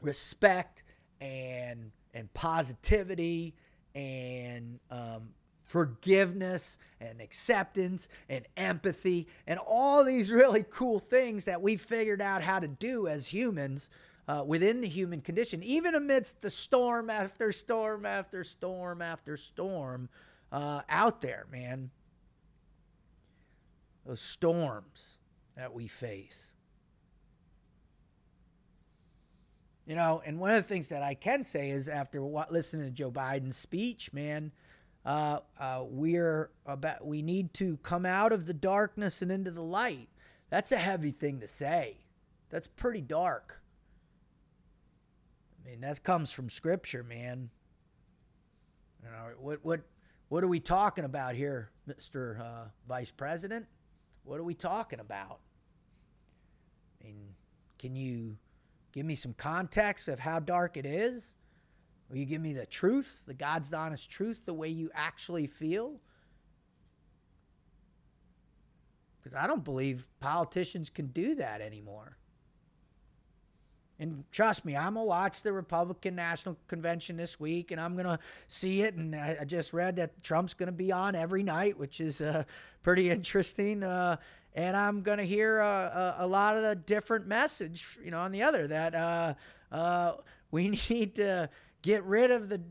respect 0.00 0.82
and 1.20 1.90
and 2.14 2.32
positivity 2.32 3.54
and 3.96 4.78
um, 4.90 5.30
forgiveness 5.64 6.78
and 7.00 7.20
acceptance 7.20 8.08
and 8.28 8.46
empathy 8.56 9.26
and 9.46 9.58
all 9.58 10.04
these 10.04 10.30
really 10.42 10.64
cool 10.70 10.98
things 10.98 11.46
that 11.46 11.60
we 11.60 11.76
figured 11.76 12.22
out 12.22 12.42
how 12.42 12.60
to 12.60 12.68
do 12.68 13.08
as 13.08 13.26
humans 13.26 13.88
uh, 14.28 14.42
within 14.46 14.80
the 14.80 14.88
human 14.88 15.20
condition, 15.20 15.62
even 15.62 15.94
amidst 15.94 16.42
the 16.42 16.50
storm 16.50 17.08
after 17.10 17.52
storm 17.52 18.04
after 18.04 18.44
storm 18.44 19.00
after 19.00 19.36
storm 19.36 20.08
uh, 20.52 20.82
out 20.88 21.20
there, 21.20 21.46
man. 21.50 21.90
Those 24.04 24.20
storms 24.20 25.18
that 25.56 25.72
we 25.72 25.88
face. 25.88 26.55
You 29.86 29.94
know, 29.94 30.20
and 30.26 30.40
one 30.40 30.50
of 30.50 30.56
the 30.56 30.62
things 30.62 30.88
that 30.88 31.02
I 31.02 31.14
can 31.14 31.44
say 31.44 31.70
is 31.70 31.88
after 31.88 32.20
listening 32.20 32.86
to 32.86 32.90
Joe 32.90 33.12
Biden's 33.12 33.56
speech, 33.56 34.12
man, 34.12 34.50
uh, 35.04 35.38
uh, 35.60 35.84
we're 35.86 36.50
about 36.66 37.06
we 37.06 37.22
need 37.22 37.54
to 37.54 37.76
come 37.78 38.04
out 38.04 38.32
of 38.32 38.46
the 38.46 38.52
darkness 38.52 39.22
and 39.22 39.30
into 39.30 39.52
the 39.52 39.62
light. 39.62 40.08
That's 40.50 40.72
a 40.72 40.76
heavy 40.76 41.12
thing 41.12 41.38
to 41.40 41.46
say. 41.46 41.98
That's 42.50 42.66
pretty 42.66 43.00
dark. 43.00 43.62
I 45.64 45.70
mean, 45.70 45.80
that 45.82 46.02
comes 46.02 46.32
from 46.32 46.50
scripture, 46.50 47.04
man. 47.04 47.50
You 49.04 49.10
know, 49.10 49.28
what 49.38 49.64
what 49.64 49.80
what 50.28 50.42
are 50.42 50.48
we 50.48 50.58
talking 50.58 51.04
about 51.04 51.36
here, 51.36 51.70
Mr. 51.88 52.40
Uh, 52.40 52.64
Vice 52.88 53.12
President? 53.12 53.66
What 54.24 54.40
are 54.40 54.44
we 54.44 54.54
talking 54.54 54.98
about? 54.98 55.38
I 57.00 57.04
mean, 57.04 57.34
can 57.78 57.94
you 57.94 58.36
give 58.96 59.04
me 59.04 59.14
some 59.14 59.34
context 59.34 60.08
of 60.08 60.18
how 60.18 60.40
dark 60.40 60.78
it 60.78 60.86
is? 60.86 61.34
Will 62.08 62.16
you 62.16 62.24
give 62.24 62.40
me 62.40 62.54
the 62.54 62.64
truth, 62.64 63.24
the 63.26 63.34
God's 63.34 63.70
honest 63.74 64.10
truth, 64.10 64.40
the 64.46 64.54
way 64.54 64.68
you 64.68 64.90
actually 64.94 65.46
feel? 65.46 66.00
Because 69.22 69.36
I 69.36 69.46
don't 69.46 69.62
believe 69.62 70.06
politicians 70.18 70.88
can 70.88 71.08
do 71.08 71.34
that 71.34 71.60
anymore. 71.60 72.16
And 73.98 74.24
trust 74.30 74.64
me, 74.64 74.74
I'm 74.74 74.94
going 74.94 75.04
to 75.04 75.08
watch 75.08 75.42
the 75.42 75.52
Republican 75.52 76.14
National 76.14 76.56
Convention 76.66 77.18
this 77.18 77.38
week 77.38 77.72
and 77.72 77.80
I'm 77.80 77.96
going 77.96 78.06
to 78.06 78.18
see 78.48 78.80
it. 78.80 78.94
And 78.94 79.14
I, 79.14 79.44
just 79.44 79.74
read 79.74 79.96
that 79.96 80.22
Trump's 80.22 80.54
going 80.54 80.68
to 80.68 80.72
be 80.72 80.90
on 80.90 81.14
every 81.14 81.42
night, 81.42 81.78
which 81.78 82.00
is 82.00 82.22
uh, 82.22 82.44
pretty 82.82 83.10
interesting. 83.10 83.82
Uh, 83.82 84.16
and 84.56 84.74
I'm 84.74 85.02
to 85.18 85.24
hear 85.24 85.60
uh, 85.60 86.14
a, 86.18 86.24
a, 86.24 86.26
lot 86.26 86.56
of 86.56 86.62
the 86.62 86.74
different 86.74 87.26
message, 87.26 87.98
you 88.02 88.10
know, 88.10 88.20
on 88.20 88.32
the 88.32 88.42
other 88.42 88.66
that 88.66 88.94
uh, 88.94 89.34
uh, 89.70 90.14
we 90.50 90.68
need 90.90 91.16
to 91.16 91.50
get 91.82 92.02
rid 92.04 92.30
of 92.30 92.48
the 92.48 92.62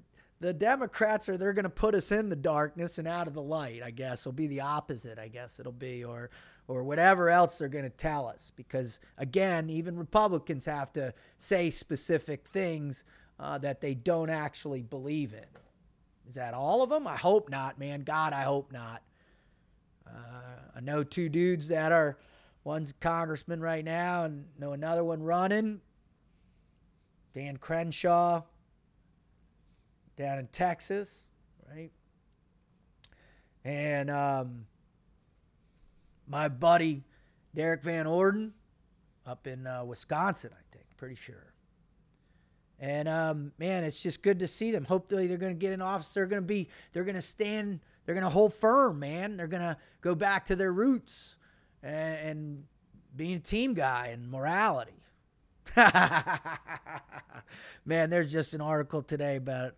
the 0.41 0.51
Democrats 0.51 1.29
or 1.29 1.37
they're 1.37 1.53
going 1.53 1.63
to 1.63 1.69
put 1.69 1.95
us 1.95 2.11
in 2.11 2.27
the 2.27 2.35
darkness 2.35 2.97
and 2.97 3.07
out 3.07 3.25
of 3.25 3.33
the 3.33 3.41
light. 3.41 3.81
I 3.81 3.89
guess 3.89 4.23
it'll 4.23 4.33
be 4.33 4.47
the 4.47 4.61
opposite. 4.61 5.17
I 5.17 5.29
guess 5.29 5.59
it'll 5.59 5.71
be 5.71 6.03
or 6.03 6.29
or 6.67 6.83
whatever 6.83 7.29
else 7.29 7.57
they're 7.57 7.69
going 7.69 7.85
to 7.85 7.89
tell 7.89 8.27
us. 8.27 8.51
Because 8.55 8.99
again, 9.17 9.69
even 9.69 9.95
Republicans 9.95 10.65
have 10.65 10.91
to 10.93 11.13
say 11.37 11.69
specific 11.69 12.47
things 12.47 13.05
uh, 13.39 13.59
that 13.59 13.79
they 13.79 13.93
don't 13.93 14.29
actually 14.29 14.81
believe 14.81 15.33
in. 15.33 15.45
Is 16.27 16.35
that 16.35 16.53
all 16.53 16.81
of 16.81 16.89
them? 16.89 17.07
I 17.07 17.15
hope 17.15 17.49
not, 17.49 17.79
man. 17.79 18.01
God, 18.01 18.33
I 18.33 18.41
hope 18.43 18.71
not. 18.71 19.03
Uh, 20.07 20.11
I 20.75 20.79
know 20.81 21.03
two 21.03 21.29
dudes 21.29 21.67
that 21.69 21.91
are 21.91 22.17
one's 22.63 22.91
a 22.91 22.93
congressman 22.95 23.61
right 23.61 23.83
now, 23.83 24.25
and 24.25 24.45
know 24.59 24.73
another 24.73 25.03
one 25.03 25.21
running. 25.21 25.81
Dan 27.33 27.57
Crenshaw 27.57 28.43
down 30.15 30.39
in 30.39 30.47
Texas, 30.47 31.27
right? 31.69 31.91
And 33.63 34.09
um, 34.09 34.65
my 36.27 36.47
buddy 36.47 37.03
Derrick 37.53 37.83
Van 37.83 38.07
Orden 38.07 38.53
up 39.25 39.47
in 39.47 39.65
uh, 39.65 39.83
Wisconsin, 39.83 40.51
I 40.53 40.61
think, 40.71 40.85
pretty 40.97 41.15
sure. 41.15 41.53
And 42.79 43.07
um, 43.07 43.51
man, 43.57 43.83
it's 43.83 44.01
just 44.03 44.21
good 44.21 44.39
to 44.39 44.47
see 44.47 44.71
them. 44.71 44.83
Hopefully, 44.83 45.27
they're 45.27 45.37
going 45.37 45.53
to 45.53 45.59
get 45.59 45.71
in 45.71 45.81
office. 45.81 46.09
They're 46.09 46.25
going 46.25 46.41
to 46.41 46.47
be. 46.47 46.69
They're 46.93 47.05
going 47.05 47.15
to 47.15 47.21
stand. 47.21 47.79
They're 48.05 48.15
going 48.15 48.23
to 48.23 48.29
hold 48.29 48.53
firm, 48.53 48.99
man. 48.99 49.37
They're 49.37 49.47
going 49.47 49.63
to 49.63 49.77
go 50.01 50.15
back 50.15 50.45
to 50.47 50.55
their 50.55 50.71
roots 50.71 51.37
and, 51.81 52.29
and 52.29 52.63
being 53.15 53.35
a 53.35 53.39
team 53.39 53.73
guy 53.73 54.07
and 54.07 54.29
morality. 54.29 54.91
man, 57.85 58.09
there's 58.09 58.31
just 58.31 58.53
an 58.53 58.61
article 58.61 59.01
today 59.01 59.37
about 59.37 59.75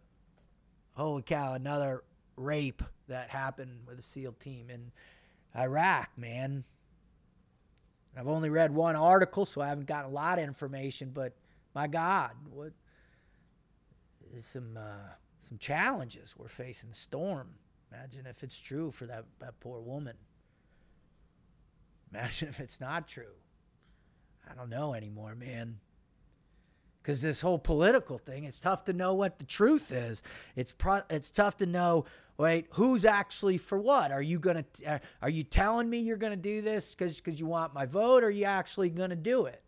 holy 0.94 1.22
cow, 1.22 1.54
another 1.54 2.04
rape 2.36 2.84
that 3.08 3.30
happened 3.30 3.82
with 3.88 4.00
a 4.00 4.02
SEAL 4.02 4.34
team 4.34 4.70
in 4.70 4.92
Iraq, 5.56 6.10
man. 6.18 6.64
I've 8.18 8.28
only 8.28 8.50
read 8.50 8.74
one 8.74 8.96
article, 8.96 9.46
so 9.46 9.62
I 9.62 9.68
haven't 9.68 9.86
gotten 9.86 10.12
a 10.12 10.14
lot 10.14 10.40
of 10.40 10.44
information, 10.44 11.12
but 11.14 11.34
my 11.76 11.88
God, 11.88 12.32
what 12.50 12.74
some 14.40 14.78
uh, 14.78 15.14
some 15.40 15.58
challenges 15.58 16.36
we're 16.38 16.48
facing. 16.48 16.94
Storm. 16.94 17.50
Imagine 17.92 18.26
if 18.26 18.44
it's 18.44 18.60
true 18.60 18.92
for 18.92 19.06
that, 19.06 19.26
that 19.40 19.60
poor 19.60 19.80
woman. 19.80 20.16
Imagine 22.14 22.48
if 22.50 22.60
it's 22.60 22.80
not 22.80 23.08
true. 23.08 23.36
I 24.50 24.56
don't 24.56 24.70
know 24.70 24.94
anymore, 24.94 25.36
man 25.36 25.80
because 27.08 27.22
this 27.22 27.40
whole 27.40 27.58
political 27.58 28.18
thing, 28.18 28.44
it's 28.44 28.60
tough 28.60 28.84
to 28.84 28.92
know 28.92 29.14
what 29.14 29.40
the 29.40 29.46
truth 29.46 29.94
is. 29.94 30.24
It's 30.58 30.74
pro- 30.74 31.04
it's 31.10 31.30
tough 31.30 31.56
to 31.58 31.66
know. 31.66 32.04
Wait, 32.38 32.68
who's 32.72 33.06
actually 33.06 33.58
for 33.58 33.80
what? 33.80 34.12
Are 34.12 34.22
you 34.22 34.40
gonna? 34.40 34.66
Are 35.22 35.30
you 35.30 35.46
telling 35.46 35.90
me 35.90 36.00
you're 36.00 36.18
gonna 36.18 36.36
do 36.36 36.62
this 36.62 36.94
because 36.94 37.22
because 37.22 37.40
you 37.40 37.46
want 37.46 37.74
my 37.74 37.86
vote? 37.86 38.24
Or 38.24 38.28
are 38.28 38.30
you 38.30 38.44
actually 38.44 38.90
gonna 38.90 39.16
do 39.16 39.46
it? 39.46 39.64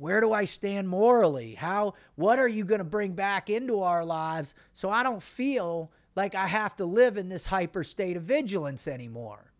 Where 0.00 0.22
do 0.22 0.32
I 0.32 0.46
stand 0.46 0.88
morally? 0.88 1.54
How? 1.54 1.92
What 2.14 2.38
are 2.38 2.48
you 2.48 2.64
gonna 2.64 2.84
bring 2.84 3.12
back 3.12 3.50
into 3.50 3.80
our 3.80 4.02
lives 4.02 4.54
so 4.72 4.88
I 4.88 5.02
don't 5.02 5.22
feel 5.22 5.92
like 6.16 6.34
I 6.34 6.46
have 6.46 6.74
to 6.76 6.86
live 6.86 7.18
in 7.18 7.28
this 7.28 7.44
hyper 7.44 7.84
state 7.84 8.16
of 8.16 8.22
vigilance 8.22 8.88
anymore? 8.88 9.52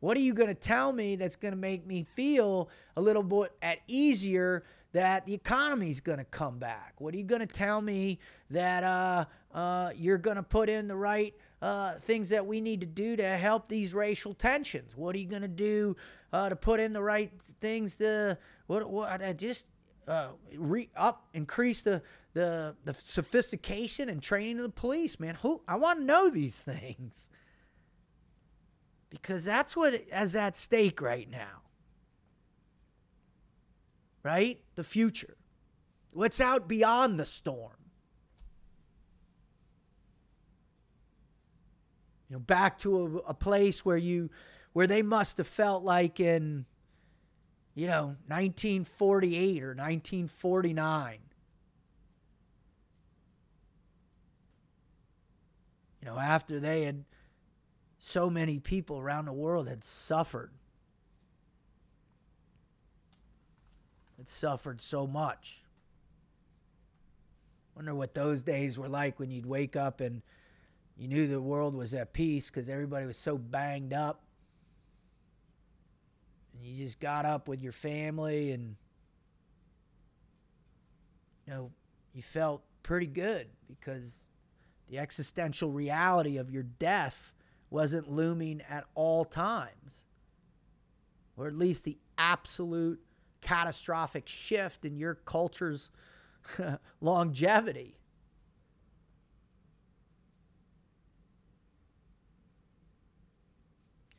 What 0.00 0.16
are 0.16 0.20
you 0.20 0.34
going 0.34 0.48
to 0.48 0.54
tell 0.54 0.92
me 0.92 1.14
that's 1.14 1.36
going 1.36 1.52
to 1.52 1.58
make 1.58 1.86
me 1.86 2.02
feel 2.02 2.70
a 2.96 3.00
little 3.00 3.22
bit 3.22 3.52
at 3.62 3.78
easier 3.86 4.64
that 4.92 5.26
the 5.26 5.34
economy 5.34 5.90
is 5.90 6.00
going 6.00 6.18
to 6.18 6.24
come 6.24 6.58
back? 6.58 6.94
What 6.98 7.14
are 7.14 7.16
you 7.16 7.24
going 7.24 7.40
to 7.40 7.46
tell 7.46 7.80
me 7.80 8.18
that 8.50 8.84
uh, 8.84 9.24
uh, 9.54 9.90
you're 9.96 10.18
going 10.18 10.36
to 10.36 10.42
put 10.42 10.68
in 10.68 10.88
the 10.88 10.96
right 10.96 11.34
uh, 11.60 11.94
things 11.94 12.28
that 12.30 12.46
we 12.46 12.60
need 12.60 12.80
to 12.80 12.86
do 12.86 13.16
to 13.16 13.36
help 13.36 13.68
these 13.68 13.94
racial 13.94 14.34
tensions? 14.34 14.96
What 14.96 15.16
are 15.16 15.18
you 15.18 15.28
going 15.28 15.42
to 15.42 15.48
do 15.48 15.96
uh, 16.32 16.48
to 16.48 16.56
put 16.56 16.80
in 16.80 16.92
the 16.92 17.02
right 17.02 17.32
things 17.60 17.96
to 17.96 18.38
what? 18.66 18.88
What? 18.88 19.36
Just 19.38 19.64
uh, 20.06 20.28
re, 20.56 20.90
up 20.96 21.28
increase 21.32 21.82
the 21.82 22.02
the 22.34 22.76
the 22.84 22.94
sophistication 22.94 24.08
and 24.08 24.22
training 24.22 24.58
of 24.58 24.64
the 24.64 24.68
police, 24.68 25.18
man. 25.18 25.36
Who 25.36 25.62
I 25.66 25.76
want 25.76 26.00
to 26.00 26.04
know 26.04 26.28
these 26.28 26.60
things 26.60 27.30
because 29.12 29.44
that's 29.44 29.76
what 29.76 29.94
is 29.94 30.34
at 30.34 30.56
stake 30.56 31.00
right 31.00 31.30
now. 31.30 31.60
Right? 34.22 34.60
The 34.76 34.84
future. 34.84 35.36
What's 36.12 36.40
out 36.40 36.68
beyond 36.68 37.18
the 37.18 37.26
storm? 37.26 37.72
You 42.28 42.36
know, 42.36 42.40
back 42.40 42.78
to 42.78 43.22
a, 43.26 43.30
a 43.30 43.34
place 43.34 43.84
where 43.84 43.96
you 43.96 44.30
where 44.72 44.86
they 44.86 45.02
must 45.02 45.38
have 45.38 45.46
felt 45.46 45.82
like 45.82 46.20
in 46.20 46.66
you 47.74 47.86
know 47.86 48.16
1948 48.28 49.62
or 49.62 49.68
1949 49.68 51.18
you 56.00 56.08
know 56.08 56.18
after 56.18 56.58
they 56.58 56.84
had 56.84 57.04
so 57.98 58.28
many 58.28 58.58
people 58.58 58.98
around 58.98 59.26
the 59.26 59.32
world 59.32 59.68
had 59.68 59.84
suffered. 59.84 60.50
Had 64.22 64.28
suffered 64.28 64.80
so 64.80 65.04
much. 65.04 65.64
Wonder 67.74 67.92
what 67.92 68.14
those 68.14 68.40
days 68.40 68.78
were 68.78 68.88
like 68.88 69.18
when 69.18 69.32
you'd 69.32 69.46
wake 69.46 69.74
up 69.74 70.00
and 70.00 70.22
you 70.96 71.08
knew 71.08 71.26
the 71.26 71.40
world 71.40 71.74
was 71.74 71.92
at 71.92 72.12
peace 72.12 72.48
because 72.48 72.68
everybody 72.68 73.04
was 73.04 73.16
so 73.16 73.36
banged 73.36 73.92
up. 73.92 74.22
And 76.54 76.64
you 76.64 76.76
just 76.76 77.00
got 77.00 77.24
up 77.24 77.48
with 77.48 77.60
your 77.60 77.72
family 77.72 78.52
and 78.52 78.76
you 81.44 81.54
know, 81.54 81.72
you 82.14 82.22
felt 82.22 82.62
pretty 82.84 83.08
good 83.08 83.48
because 83.66 84.28
the 84.88 85.00
existential 85.00 85.72
reality 85.72 86.36
of 86.36 86.48
your 86.48 86.62
death 86.62 87.32
wasn't 87.70 88.08
looming 88.08 88.62
at 88.70 88.84
all 88.94 89.24
times, 89.24 90.06
or 91.36 91.48
at 91.48 91.56
least 91.56 91.82
the 91.82 91.98
absolute 92.16 93.00
catastrophic 93.42 94.26
shift 94.26 94.84
in 94.84 94.96
your 94.96 95.16
culture's 95.16 95.90
longevity. 97.00 97.96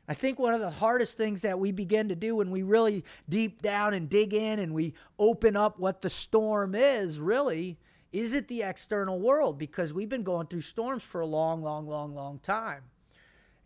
I 0.08 0.14
think 0.14 0.38
one 0.38 0.54
of 0.54 0.60
the 0.60 0.70
hardest 0.70 1.18
things 1.18 1.42
that 1.44 1.58
we 1.58 1.72
begin 1.72 2.10
to 2.10 2.16
do 2.16 2.36
when 2.36 2.52
we 2.52 2.62
really 2.62 3.06
deep 3.30 3.62
down 3.62 3.94
and 3.94 4.10
dig 4.10 4.34
in 4.34 4.60
and 4.60 4.74
we 4.74 4.94
open 5.18 5.56
up 5.56 5.80
what 5.80 6.02
the 6.02 6.10
storm 6.10 6.76
is 6.76 7.20
really 7.20 7.80
is 8.12 8.34
it 8.34 8.48
the 8.48 8.62
external 8.62 9.20
world 9.20 9.58
because 9.58 9.94
we've 9.94 10.10
been 10.10 10.24
going 10.24 10.48
through 10.48 10.62
storms 10.62 11.02
for 11.02 11.22
a 11.22 11.26
long, 11.26 11.64
long, 11.64 11.88
long, 11.88 12.14
long 12.14 12.38
time. 12.40 12.84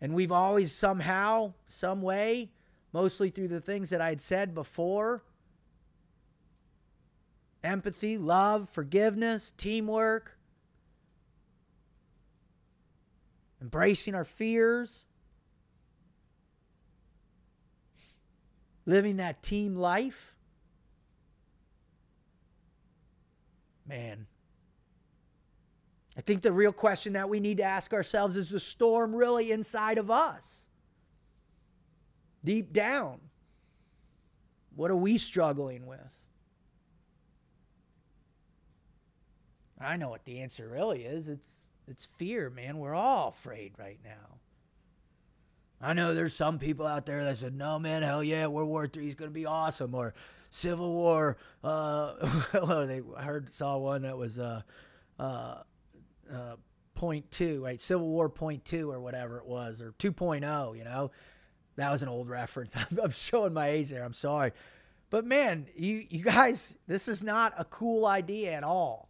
And 0.00 0.14
we've 0.14 0.32
always 0.32 0.72
somehow, 0.72 1.54
some 1.66 2.00
way, 2.00 2.50
mostly 2.92 3.30
through 3.30 3.48
the 3.48 3.60
things 3.60 3.90
that 3.90 4.00
I'd 4.00 4.22
said 4.22 4.54
before 4.54 5.24
empathy, 7.68 8.16
love, 8.16 8.68
forgiveness, 8.70 9.52
teamwork, 9.56 10.36
embracing 13.60 14.14
our 14.14 14.24
fears, 14.24 15.04
living 18.86 19.18
that 19.18 19.42
team 19.42 19.76
life. 19.76 20.34
Man, 23.86 24.26
I 26.16 26.20
think 26.22 26.42
the 26.42 26.52
real 26.52 26.72
question 26.72 27.12
that 27.12 27.28
we 27.28 27.38
need 27.38 27.58
to 27.58 27.64
ask 27.64 27.92
ourselves 27.92 28.36
is 28.36 28.48
the 28.48 28.60
storm 28.60 29.14
really 29.14 29.52
inside 29.52 29.98
of 29.98 30.10
us? 30.10 30.68
Deep 32.42 32.72
down, 32.72 33.20
what 34.74 34.90
are 34.90 34.96
we 34.96 35.18
struggling 35.18 35.86
with? 35.86 36.17
I 39.80 39.96
know 39.96 40.08
what 40.08 40.24
the 40.24 40.40
answer 40.40 40.68
really 40.68 41.04
is. 41.04 41.28
It's 41.28 41.64
it's 41.86 42.04
fear, 42.04 42.50
man. 42.50 42.78
We're 42.78 42.94
all 42.94 43.28
afraid 43.28 43.72
right 43.78 43.98
now. 44.04 44.38
I 45.80 45.92
know 45.92 46.12
there's 46.12 46.34
some 46.34 46.58
people 46.58 46.86
out 46.86 47.06
there 47.06 47.24
that 47.24 47.38
said, 47.38 47.54
"No, 47.54 47.78
man, 47.78 48.02
hell 48.02 48.22
yeah, 48.22 48.46
World 48.48 48.68
War 48.68 48.88
III 48.92 49.08
is 49.08 49.14
to 49.14 49.28
be 49.30 49.46
awesome," 49.46 49.94
or 49.94 50.14
Civil 50.50 50.92
War. 50.92 51.36
Uh, 51.62 52.84
they 52.86 53.02
heard 53.18 53.52
saw 53.54 53.78
one 53.78 54.02
that 54.02 54.16
was 54.16 54.38
uh, 54.38 54.62
uh, 55.18 55.62
uh, 56.32 56.56
point 56.98 57.30
two, 57.30 57.64
right? 57.64 57.80
Civil 57.80 58.08
War 58.08 58.28
point 58.28 58.64
two 58.64 58.90
or 58.90 59.00
whatever 59.00 59.38
it 59.38 59.46
was, 59.46 59.80
or 59.80 59.92
2.0, 59.92 60.76
you 60.76 60.84
know? 60.84 61.10
That 61.76 61.92
was 61.92 62.02
an 62.02 62.08
old 62.08 62.28
reference. 62.28 62.76
I'm, 62.76 62.98
I'm 63.02 63.10
showing 63.12 63.54
my 63.54 63.68
age 63.68 63.90
there. 63.90 64.04
I'm 64.04 64.12
sorry. 64.12 64.52
But 65.10 65.24
man, 65.24 65.68
you, 65.76 66.04
you 66.08 66.22
guys, 66.22 66.74
this 66.86 67.08
is 67.08 67.22
not 67.22 67.54
a 67.56 67.64
cool 67.64 68.04
idea 68.04 68.52
at 68.52 68.64
all. 68.64 69.08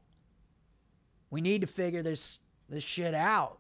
We 1.31 1.41
need 1.41 1.61
to 1.61 1.67
figure 1.67 2.03
this 2.03 2.39
this 2.69 2.85
shit 2.85 3.15
out. 3.15 3.59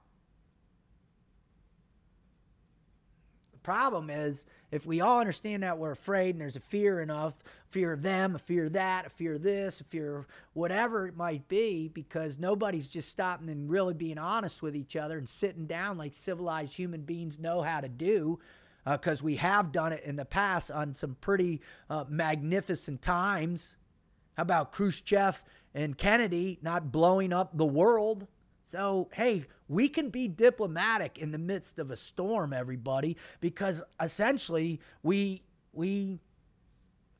The 3.52 3.58
problem 3.58 4.10
is 4.10 4.44
if 4.70 4.86
we 4.86 5.00
all 5.00 5.20
understand 5.20 5.62
that 5.62 5.78
we're 5.78 5.92
afraid 5.92 6.34
and 6.34 6.40
there's 6.40 6.56
a 6.56 6.60
fear 6.60 7.00
enough, 7.00 7.34
fear 7.70 7.92
of 7.92 8.02
them, 8.02 8.34
a 8.34 8.38
fear 8.38 8.66
of 8.66 8.74
that, 8.74 9.06
a 9.06 9.10
fear 9.10 9.34
of 9.34 9.42
this, 9.42 9.80
a 9.80 9.84
fear 9.84 10.16
of 10.16 10.26
whatever 10.52 11.06
it 11.06 11.16
might 11.16 11.48
be, 11.48 11.88
because 11.88 12.38
nobody's 12.38 12.88
just 12.88 13.08
stopping 13.08 13.48
and 13.48 13.70
really 13.70 13.94
being 13.94 14.18
honest 14.18 14.62
with 14.62 14.76
each 14.76 14.96
other 14.96 15.16
and 15.16 15.28
sitting 15.28 15.66
down 15.66 15.96
like 15.96 16.12
civilized 16.12 16.76
human 16.76 17.00
beings 17.00 17.38
know 17.38 17.62
how 17.62 17.80
to 17.80 17.88
do 17.88 18.38
because 18.84 19.22
uh, 19.22 19.24
we 19.24 19.36
have 19.36 19.72
done 19.72 19.92
it 19.92 20.02
in 20.04 20.16
the 20.16 20.24
past 20.24 20.70
on 20.70 20.94
some 20.94 21.16
pretty 21.20 21.60
uh, 21.90 22.04
magnificent 22.08 23.02
times. 23.02 23.76
How 24.36 24.42
about 24.42 24.72
Khrushchev 24.72 25.42
and 25.74 25.96
Kennedy 25.96 26.58
not 26.62 26.92
blowing 26.92 27.32
up 27.32 27.56
the 27.56 27.66
world? 27.66 28.26
So, 28.64 29.08
hey, 29.14 29.46
we 29.68 29.88
can 29.88 30.10
be 30.10 30.28
diplomatic 30.28 31.18
in 31.18 31.30
the 31.30 31.38
midst 31.38 31.78
of 31.78 31.90
a 31.90 31.96
storm, 31.96 32.52
everybody, 32.52 33.16
because 33.40 33.82
essentially 34.00 34.80
we 35.02 35.42
we 35.72 36.18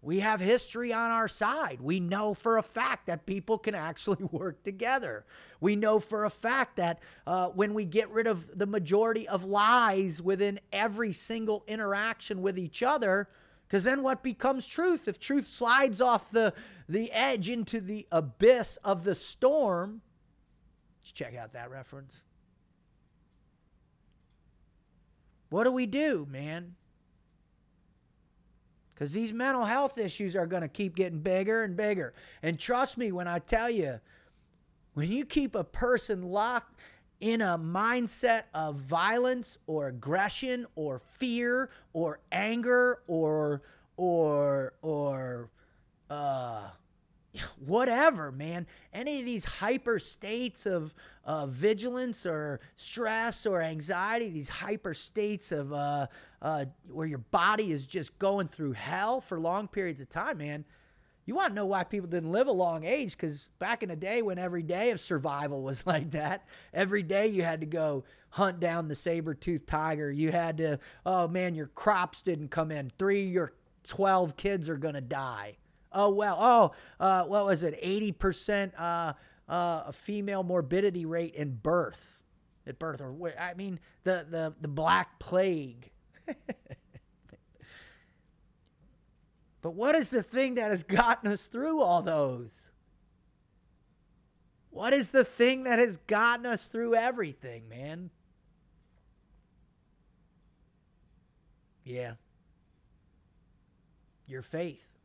we 0.01 0.21
have 0.21 0.41
history 0.41 0.93
on 0.93 1.11
our 1.11 1.27
side. 1.27 1.81
We 1.81 1.99
know 1.99 2.33
for 2.33 2.59
a 2.59 2.63
fact 2.63 3.07
that 3.07 3.27
people 3.27 3.59
can 3.59 3.75
actually 3.75 4.25
work 4.31 4.63
together. 4.63 5.25
We 5.61 5.75
know 5.75 6.01
for 6.01 6.25
a 6.25 6.31
fact 6.31 6.77
that 6.77 7.01
uh, 7.27 7.49
when 7.49 7.75
we 7.75 7.85
get 7.85 8.09
rid 8.11 8.27
of 8.27 8.57
the 8.57 8.67
majority 8.67 9.27
of 9.27 9.45
lies 9.45 10.23
within 10.23 10.61
every 10.73 11.13
single 11.13 11.65
interaction 11.67 12.43
with 12.43 12.59
each 12.59 12.83
other, 12.83 13.29
because 13.67 13.85
then 13.85 14.03
what 14.03 14.23
becomes 14.23 14.67
truth? 14.67 15.09
If 15.09 15.19
truth 15.19 15.53
slides 15.53 16.01
off 16.01 16.31
the, 16.31 16.55
the 16.89 17.13
edge 17.13 17.49
into 17.49 17.81
the 17.81 18.07
abyss 18.11 18.79
of 18.79 19.05
the 19.05 19.15
storm, 19.15 20.01
let's 21.01 21.13
check 21.13 21.35
out 21.37 21.53
that 21.53 21.71
reference. 21.71 22.23
What 25.51 25.65
do 25.65 25.73
we 25.73 25.87
do, 25.87 26.27
man? 26.31 26.75
because 28.99 29.13
these 29.13 29.33
mental 29.33 29.65
health 29.65 29.97
issues 29.97 30.35
are 30.35 30.47
going 30.47 30.63
to 30.63 30.69
keep 30.69 30.97
getting 30.97 31.21
bigger 31.21 31.63
and 31.63 31.77
bigger. 31.77 32.15
And 32.43 32.59
trust 32.59 32.99
me 32.99 33.13
when 33.13 33.29
I 33.29 33.39
tell 33.39 33.71
you, 33.71 34.01
when 34.95 35.13
you 35.13 35.25
keep 35.25 35.55
a 35.55 35.63
person 35.63 36.23
locked 36.23 36.75
in 37.21 37.41
a 37.41 37.57
mindset 37.57 38.45
of 38.55 38.75
violence 38.75 39.57
or 39.69 39.87
aggression 39.87 40.67
or 40.75 40.99
fear 40.99 41.71
or 41.93 42.19
anger 42.33 43.03
or 43.07 43.63
or 43.97 44.75
or 44.83 45.49
uh 46.11 46.71
whatever, 47.59 48.33
man. 48.33 48.67
Any 48.93 49.21
of 49.21 49.27
these 49.27 49.45
hyper 49.45 49.99
states 49.99 50.67
of 50.67 50.95
uh, 51.25 51.47
vigilance 51.47 52.27
or 52.27 52.61
stress 52.75 53.47
or 53.47 53.63
anxiety, 53.63 54.31
these 54.31 54.49
hyper 54.49 54.95
states 54.95 55.53
of 55.53 55.73
uh, 55.73 56.07
uh, 56.43 56.67
where 56.91 57.07
your 57.07 57.19
body 57.19 57.73
is 57.73 57.87
just 57.87 58.19
going 58.19 58.49
through 58.49 58.73
hell 58.73 59.21
for 59.21 59.39
long 59.39 59.69
periods 59.69 60.01
of 60.01 60.09
time, 60.09 60.39
man. 60.39 60.65
You 61.27 61.35
want 61.35 61.51
to 61.51 61.55
know 61.55 61.67
why 61.67 61.85
people 61.85 62.09
didn't 62.09 62.33
live 62.33 62.47
a 62.47 62.53
long 62.53 62.85
age? 62.85 63.13
Because 63.13 63.51
back 63.59 63.83
in 63.83 63.91
the 63.91 63.97
day, 63.97 64.23
when 64.23 64.39
every 64.39 64.63
day 64.63 64.91
of 64.91 65.01
survival 65.01 65.63
was 65.63 65.87
like 65.87 66.13
that, 66.13 66.47
every 66.73 67.03
day 67.03 67.27
you 67.27 67.43
had 67.43 67.61
to 67.61 67.67
go 67.67 68.05
hunt 68.31 68.61
down 68.61 68.89
the 68.89 68.95
saber 68.95 69.35
toothed 69.35 69.67
tiger. 69.67 70.11
You 70.11 70.33
had 70.33 70.57
to, 70.59 70.79
oh 71.05 71.29
man, 71.29 71.55
your 71.55 71.67
crops 71.67 72.23
didn't 72.23 72.49
come 72.49 72.71
in. 72.71 72.91
Three 72.99 73.25
your 73.25 73.53
12 73.85 74.37
kids 74.37 74.69
are 74.69 74.77
going 74.77 74.95
to 74.95 75.01
die 75.01 75.57
Oh 75.93 76.11
well. 76.11 76.37
Oh, 76.41 76.73
uh, 77.01 77.25
what 77.25 77.47
was 77.47 77.63
it? 77.65 77.79
Eighty 77.81 78.13
percent 78.13 78.75
uh, 78.79 79.15
uh, 79.49 79.91
female 79.93 80.43
morbidity 80.43 81.07
rate 81.07 81.35
in 81.35 81.55
birth, 81.55 82.23
at 82.67 82.79
birth, 82.79 83.01
or 83.01 83.33
I 83.39 83.55
mean 83.55 83.81
the 84.05 84.27
the 84.29 84.55
the 84.61 84.69
Black 84.69 85.19
Plague. 85.19 85.91
but 89.63 89.71
what 89.71 89.95
is 89.95 90.11
the 90.11 90.23
thing 90.23 90.57
that 90.57 90.71
has 90.71 90.83
gotten 90.83 91.33
us 91.33 91.47
through 91.47 91.81
all 91.81 92.03
those? 92.03 92.69
What 94.71 94.93
is 94.93 95.11
the 95.11 95.25
thing 95.25 95.65
that 95.65 95.79
has 95.79 95.97
gotten 95.97 96.47
us 96.47 96.67
through 96.67 96.95
everything, 96.95 97.69
man? 97.69 98.11
Yeah. 101.85 102.13
Your 104.27 104.43
faith. 104.43 104.98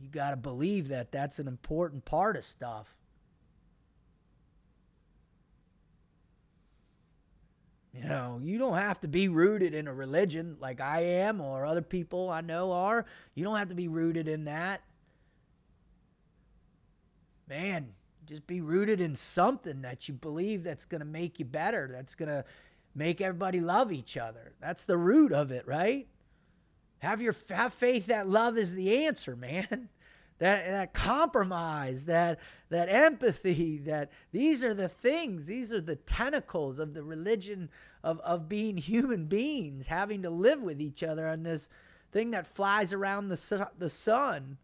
You 0.00 0.08
got 0.08 0.30
to 0.30 0.36
believe 0.36 0.88
that 0.88 1.12
that's 1.12 1.38
an 1.38 1.48
important 1.48 2.04
part 2.04 2.36
of 2.36 2.44
stuff. 2.44 2.94
You 7.92 8.04
know, 8.04 8.38
you 8.42 8.58
don't 8.58 8.76
have 8.76 9.00
to 9.00 9.08
be 9.08 9.28
rooted 9.28 9.74
in 9.74 9.88
a 9.88 9.94
religion 9.94 10.56
like 10.60 10.80
I 10.80 11.00
am 11.00 11.40
or 11.40 11.64
other 11.64 11.82
people 11.82 12.30
I 12.30 12.42
know 12.42 12.70
are. 12.72 13.06
You 13.34 13.44
don't 13.44 13.56
have 13.56 13.70
to 13.70 13.74
be 13.74 13.88
rooted 13.88 14.28
in 14.28 14.44
that. 14.44 14.82
Man, 17.48 17.88
just 18.26 18.46
be 18.46 18.60
rooted 18.60 19.00
in 19.00 19.16
something 19.16 19.82
that 19.82 20.06
you 20.06 20.14
believe 20.14 20.62
that's 20.62 20.84
going 20.84 21.00
to 21.00 21.06
make 21.06 21.38
you 21.38 21.44
better, 21.44 21.88
that's 21.90 22.14
going 22.14 22.28
to 22.28 22.44
make 22.94 23.20
everybody 23.20 23.60
love 23.60 23.90
each 23.90 24.16
other. 24.16 24.52
That's 24.60 24.84
the 24.84 24.98
root 24.98 25.32
of 25.32 25.50
it, 25.50 25.66
right? 25.66 26.06
Have 27.00 27.22
your 27.22 27.34
have 27.50 27.72
faith 27.72 28.06
that 28.06 28.28
love 28.28 28.58
is 28.58 28.74
the 28.74 29.06
answer, 29.06 29.36
man. 29.36 29.88
That 30.40 30.68
that 30.70 30.92
compromise, 30.92 32.06
that 32.06 32.38
that 32.68 32.88
empathy, 32.88 33.78
that 33.78 34.12
these 34.30 34.62
are 34.62 34.72
the 34.72 34.88
things, 34.88 35.46
these 35.46 35.72
are 35.72 35.80
the 35.80 35.96
tentacles 35.96 36.78
of 36.78 36.94
the 36.94 37.02
religion 37.02 37.70
of, 38.04 38.20
of 38.20 38.48
being 38.48 38.76
human 38.76 39.26
beings, 39.26 39.88
having 39.88 40.22
to 40.22 40.30
live 40.30 40.62
with 40.62 40.80
each 40.80 41.02
other 41.02 41.26
on 41.26 41.42
this 41.42 41.68
thing 42.12 42.30
that 42.30 42.46
flies 42.46 42.92
around 42.92 43.30
the, 43.30 43.68
the 43.78 43.90
sun. 43.90 44.58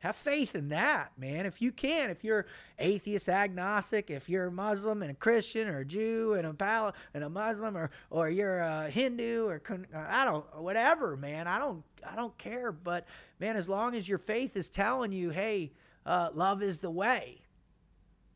Have 0.00 0.14
faith 0.14 0.54
in 0.54 0.68
that, 0.68 1.10
man. 1.18 1.44
If 1.44 1.60
you 1.60 1.72
can, 1.72 2.08
if 2.10 2.22
you're 2.22 2.46
atheist, 2.78 3.28
agnostic, 3.28 4.10
if 4.10 4.28
you're 4.28 4.46
a 4.46 4.52
Muslim 4.52 5.02
and 5.02 5.10
a 5.10 5.14
Christian 5.14 5.66
or 5.66 5.80
a 5.80 5.84
Jew 5.84 6.34
and 6.34 6.46
a 6.46 6.54
Pal 6.54 6.94
and 7.14 7.24
a 7.24 7.28
Muslim 7.28 7.76
or 7.76 7.90
or 8.10 8.30
you're 8.30 8.60
a 8.60 8.88
Hindu 8.88 9.46
or 9.46 9.60
I 9.92 10.24
don't 10.24 10.44
whatever, 10.60 11.16
man. 11.16 11.48
I 11.48 11.58
don't 11.58 11.82
I 12.08 12.14
don't 12.14 12.36
care. 12.38 12.70
But 12.70 13.08
man, 13.40 13.56
as 13.56 13.68
long 13.68 13.96
as 13.96 14.08
your 14.08 14.18
faith 14.18 14.56
is 14.56 14.68
telling 14.68 15.10
you, 15.10 15.30
hey, 15.30 15.72
uh, 16.06 16.28
love 16.32 16.62
is 16.62 16.78
the 16.78 16.90
way. 16.90 17.42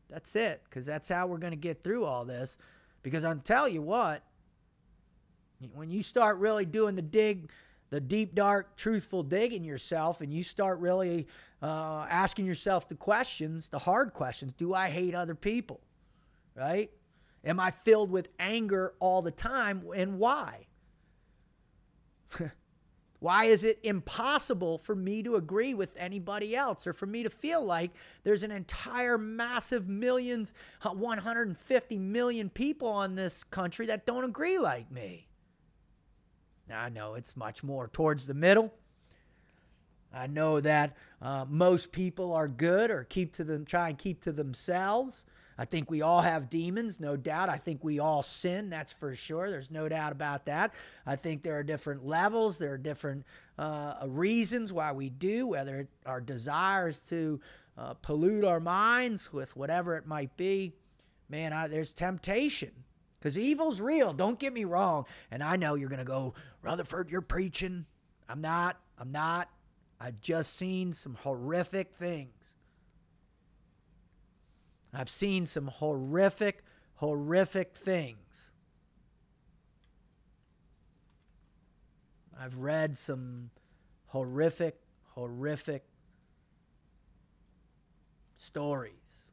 That's 0.09 0.35
it, 0.35 0.61
because 0.65 0.85
that's 0.85 1.09
how 1.09 1.27
we're 1.27 1.39
going 1.39 1.53
to 1.53 1.57
get 1.57 1.81
through 1.81 2.05
all 2.05 2.25
this. 2.25 2.57
Because 3.01 3.23
I'll 3.23 3.35
tell 3.37 3.67
you 3.67 3.81
what, 3.81 4.21
when 5.73 5.89
you 5.89 6.03
start 6.03 6.37
really 6.37 6.65
doing 6.65 6.95
the 6.95 7.01
dig 7.01 7.49
the 7.93 8.01
deep, 8.01 8.33
dark, 8.33 8.75
truthful 8.75 9.21
digging 9.21 9.63
yourself 9.63 10.21
and 10.21 10.33
you 10.33 10.41
start 10.41 10.79
really 10.79 11.27
uh, 11.61 12.07
asking 12.09 12.43
yourself 12.43 12.89
the 12.89 12.95
questions, 12.95 13.67
the 13.67 13.77
hard 13.77 14.13
questions 14.13 14.51
do 14.57 14.73
I 14.73 14.89
hate 14.89 15.13
other 15.13 15.35
people? 15.35 15.79
Right? 16.55 16.89
Am 17.45 17.59
I 17.59 17.69
filled 17.69 18.09
with 18.09 18.29
anger 18.39 18.95
all 18.99 19.21
the 19.21 19.29
time 19.29 19.83
and 19.95 20.17
why? 20.17 20.65
Why 23.19 23.45
is 23.45 23.63
it 23.63 23.79
impossible 23.83 24.79
for 24.79 24.95
me 24.95 25.21
to 25.23 25.35
agree 25.35 25.75
with 25.75 25.95
anybody 25.95 26.55
else 26.55 26.87
or 26.87 26.93
for 26.93 27.05
me 27.05 27.21
to 27.23 27.29
feel 27.29 27.63
like 27.63 27.91
there's 28.23 28.43
an 28.43 28.51
entire 28.51 29.17
massive 29.19 29.87
millions, 29.87 30.55
150 30.81 31.99
million 31.99 32.49
people 32.49 32.87
on 32.87 33.13
this 33.15 33.43
country 33.45 33.85
that 33.85 34.07
don't 34.07 34.25
agree 34.25 34.57
like 34.57 34.91
me? 34.91 35.27
I 36.71 36.89
know 36.89 37.15
it's 37.15 37.35
much 37.35 37.63
more 37.63 37.87
towards 37.87 38.25
the 38.25 38.33
middle. 38.33 38.73
I 40.13 40.27
know 40.27 40.59
that 40.59 40.95
uh, 41.21 41.45
most 41.49 41.91
people 41.91 42.33
are 42.33 42.47
good 42.47 42.91
or 42.91 43.03
keep 43.03 43.35
to 43.37 43.43
them, 43.43 43.65
try 43.65 43.89
and 43.89 43.97
keep 43.97 44.21
to 44.21 44.31
themselves. 44.31 45.25
I 45.57 45.65
think 45.65 45.89
we 45.89 46.01
all 46.01 46.21
have 46.21 46.49
demons, 46.49 46.99
no 46.99 47.15
doubt. 47.15 47.49
I 47.49 47.57
think 47.57 47.83
we 47.83 47.99
all 47.99 48.23
sin, 48.23 48.69
that's 48.69 48.91
for 48.91 49.15
sure. 49.15 49.49
There's 49.49 49.71
no 49.71 49.89
doubt 49.89 50.11
about 50.11 50.45
that. 50.45 50.73
I 51.05 51.15
think 51.15 51.41
there 51.41 51.57
are 51.57 51.63
different 51.63 52.05
levels, 52.05 52.57
there 52.57 52.73
are 52.73 52.77
different 52.77 53.25
uh, 53.57 54.05
reasons 54.07 54.73
why 54.73 54.91
we 54.91 55.09
do, 55.09 55.47
whether 55.47 55.87
our 56.05 56.21
desires 56.21 56.99
to 57.09 57.39
uh, 57.77 57.93
pollute 57.95 58.45
our 58.45 58.59
minds 58.59 59.31
with 59.33 59.55
whatever 59.55 59.95
it 59.95 60.07
might 60.07 60.35
be. 60.37 60.73
Man, 61.29 61.53
I, 61.53 61.67
there's 61.67 61.91
temptation 61.91 62.71
because 63.23 63.39
evil's 63.39 63.79
real. 63.79 64.11
Don't 64.11 64.37
get 64.37 64.51
me 64.51 64.65
wrong. 64.65 65.05
And 65.31 65.41
I 65.41 65.55
know 65.55 65.75
you're 65.75 65.87
going 65.87 65.99
to 65.99 66.03
go, 66.03 66.33
Rutherford, 66.61 67.09
you're 67.09 67.21
preaching. 67.21 67.85
I'm 68.27 68.41
not. 68.41 68.77
I'm 68.99 69.13
not. 69.13 69.49
I've 69.97 70.19
just 70.19 70.57
seen 70.57 70.91
some 70.91 71.15
horrific 71.15 71.93
things. 71.93 72.55
I've 74.93 75.09
seen 75.09 75.45
some 75.45 75.67
horrific, 75.67 76.65
horrific 76.95 77.77
things. 77.77 78.51
I've 82.37 82.57
read 82.57 82.97
some 82.97 83.51
horrific, 84.07 84.81
horrific 85.13 85.85
stories. 88.35 89.31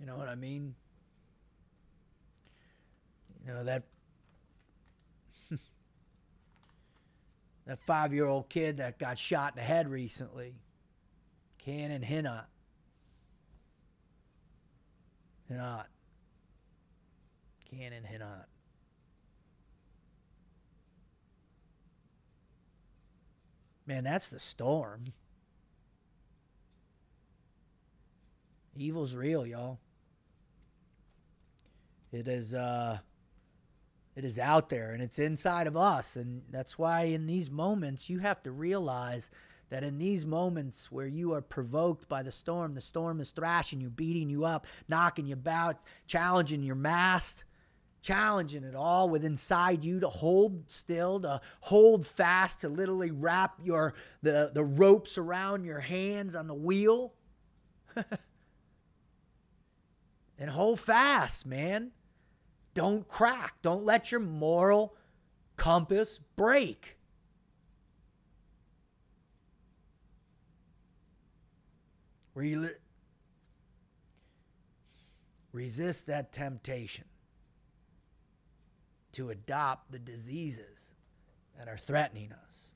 You 0.00 0.06
know 0.06 0.16
what 0.16 0.28
I 0.28 0.34
mean? 0.34 0.74
You 3.46 3.52
know 3.52 3.64
that 3.64 3.82
that 7.66 7.78
five-year-old 7.80 8.48
kid 8.48 8.78
that 8.78 8.98
got 8.98 9.18
shot 9.18 9.52
in 9.52 9.56
the 9.56 9.62
head 9.62 9.88
recently, 9.88 10.54
Cannon 11.58 12.02
Hinnant. 12.02 12.46
Hinnant. 15.48 15.86
Cannon 17.70 18.04
Hinnant. 18.04 18.46
Man, 23.86 24.04
that's 24.04 24.28
the 24.30 24.38
storm. 24.38 25.04
Evil's 28.76 29.14
real, 29.14 29.46
y'all. 29.46 29.78
It 32.10 32.26
is 32.28 32.54
uh 32.54 32.98
it 34.16 34.24
is 34.24 34.38
out 34.38 34.68
there 34.68 34.92
and 34.92 35.02
it's 35.02 35.18
inside 35.18 35.66
of 35.66 35.76
us 35.76 36.16
and 36.16 36.42
that's 36.50 36.78
why 36.78 37.02
in 37.02 37.26
these 37.26 37.50
moments 37.50 38.08
you 38.08 38.18
have 38.20 38.40
to 38.40 38.50
realize 38.50 39.30
that 39.70 39.82
in 39.82 39.98
these 39.98 40.24
moments 40.24 40.92
where 40.92 41.06
you 41.06 41.32
are 41.32 41.40
provoked 41.40 42.08
by 42.08 42.22
the 42.22 42.30
storm, 42.30 42.74
the 42.74 42.80
storm 42.80 43.20
is 43.20 43.30
thrashing 43.30 43.80
you, 43.80 43.90
beating 43.90 44.28
you 44.28 44.44
up, 44.44 44.68
knocking 44.88 45.26
you 45.26 45.32
about, 45.32 45.78
challenging 46.06 46.62
your 46.62 46.76
mast, 46.76 47.42
challenging 48.02 48.62
it 48.62 48.74
all 48.74 49.08
with 49.08 49.24
inside 49.24 49.82
you 49.84 49.98
to 49.98 50.08
hold 50.08 50.70
still, 50.70 51.18
to 51.18 51.40
hold 51.60 52.06
fast, 52.06 52.60
to 52.60 52.68
literally 52.68 53.10
wrap 53.10 53.54
your 53.64 53.94
the, 54.22 54.50
the 54.54 54.62
ropes 54.62 55.18
around 55.18 55.64
your 55.64 55.80
hands 55.80 56.36
on 56.36 56.46
the 56.46 56.54
wheel. 56.54 57.14
and 60.38 60.50
hold 60.50 60.78
fast, 60.78 61.46
man. 61.46 61.90
Don't 62.74 63.06
crack. 63.06 63.54
Don't 63.62 63.84
let 63.84 64.10
your 64.10 64.20
moral 64.20 64.96
compass 65.56 66.18
break. 66.36 66.96
resist 75.54 76.08
that 76.08 76.32
temptation 76.32 77.04
to 79.12 79.30
adopt 79.30 79.92
the 79.92 79.98
diseases 80.00 80.90
that 81.56 81.68
are 81.68 81.76
threatening 81.76 82.32
us. 82.46 82.72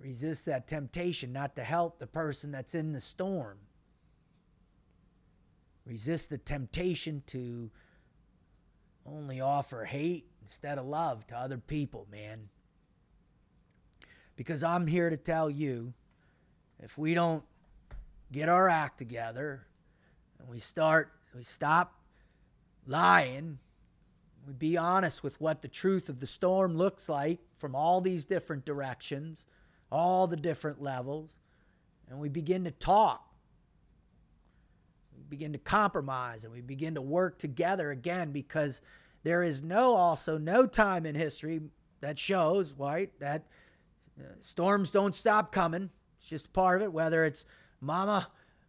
Resist 0.00 0.46
that 0.46 0.66
temptation 0.66 1.32
not 1.32 1.54
to 1.54 1.62
help 1.62 2.00
the 2.00 2.06
person 2.06 2.50
that's 2.50 2.74
in 2.74 2.92
the 2.92 3.00
storm. 3.00 3.58
Resist 5.86 6.30
the 6.30 6.38
temptation 6.38 7.22
to 7.26 7.70
only 9.06 9.40
offer 9.40 9.84
hate 9.84 10.26
instead 10.40 10.78
of 10.78 10.86
love 10.86 11.26
to 11.26 11.36
other 11.36 11.58
people, 11.58 12.06
man. 12.10 12.48
Because 14.36 14.64
I'm 14.64 14.86
here 14.86 15.10
to 15.10 15.16
tell 15.16 15.50
you 15.50 15.92
if 16.82 16.96
we 16.96 17.14
don't 17.14 17.44
get 18.32 18.48
our 18.48 18.68
act 18.68 18.98
together 18.98 19.66
and 20.38 20.48
we 20.48 20.58
start, 20.58 21.12
we 21.34 21.42
stop 21.42 21.94
lying, 22.86 23.58
we 24.46 24.52
be 24.54 24.76
honest 24.76 25.22
with 25.22 25.40
what 25.40 25.62
the 25.62 25.68
truth 25.68 26.08
of 26.08 26.20
the 26.20 26.26
storm 26.26 26.76
looks 26.76 27.08
like 27.08 27.40
from 27.58 27.74
all 27.74 28.00
these 28.00 28.24
different 28.24 28.64
directions, 28.64 29.46
all 29.92 30.26
the 30.26 30.36
different 30.36 30.82
levels, 30.82 31.30
and 32.08 32.18
we 32.18 32.28
begin 32.28 32.64
to 32.64 32.70
talk 32.70 33.33
begin 35.34 35.52
to 35.52 35.58
compromise 35.58 36.44
and 36.44 36.52
we 36.52 36.60
begin 36.60 36.94
to 36.94 37.02
work 37.02 37.40
together 37.40 37.90
again 37.90 38.30
because 38.30 38.80
there 39.24 39.42
is 39.42 39.64
no 39.64 39.96
also 39.96 40.38
no 40.38 40.64
time 40.64 41.04
in 41.04 41.16
history 41.16 41.60
that 42.00 42.16
shows 42.16 42.72
right 42.78 43.10
that 43.18 43.44
uh, 44.20 44.22
storms 44.40 44.90
don't 44.90 45.16
stop 45.16 45.50
coming. 45.50 45.90
It's 46.18 46.28
just 46.28 46.52
part 46.52 46.80
of 46.80 46.84
it 46.84 46.92
whether 46.92 47.24
it's 47.24 47.46
mama 47.80 48.28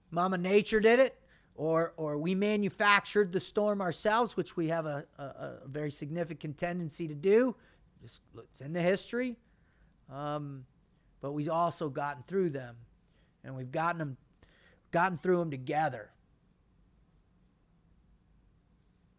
mama 0.10 0.40
nature 0.40 0.80
did 0.80 1.00
it 1.00 1.22
or 1.54 1.94
or 1.98 2.18
we 2.18 2.34
manufactured 2.34 3.32
the 3.32 3.40
storm 3.40 3.80
ourselves 3.80 4.36
which 4.36 4.58
we 4.58 4.70
have 4.70 4.88
a, 4.88 5.06
a, 5.20 5.24
a 5.24 5.68
very 5.68 5.92
significant 5.92 6.58
tendency 6.58 7.08
to 7.08 7.14
do. 7.14 7.56
Just 8.02 8.22
it's 8.36 8.62
in 8.62 8.74
the 8.74 8.82
history. 8.82 9.38
Um, 10.12 10.66
but 11.22 11.34
we've 11.34 11.48
also 11.48 11.90
gotten 11.90 12.24
through 12.24 12.50
them 12.50 12.76
and 13.44 13.56
we've 13.56 13.72
gotten 13.72 14.00
them 14.00 14.18
gotten 14.90 15.16
through 15.16 15.38
them 15.38 15.52
together 15.52 16.10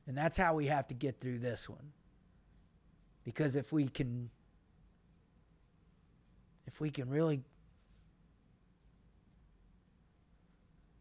And 0.06 0.16
that's 0.16 0.36
how 0.36 0.54
we 0.54 0.66
have 0.66 0.86
to 0.88 0.94
get 0.94 1.20
through 1.20 1.38
this 1.38 1.68
one. 1.68 1.92
Because 3.24 3.56
if 3.56 3.72
we 3.72 3.88
can 3.88 4.30
if 6.66 6.80
we 6.80 6.90
can 6.90 7.08
really 7.08 7.42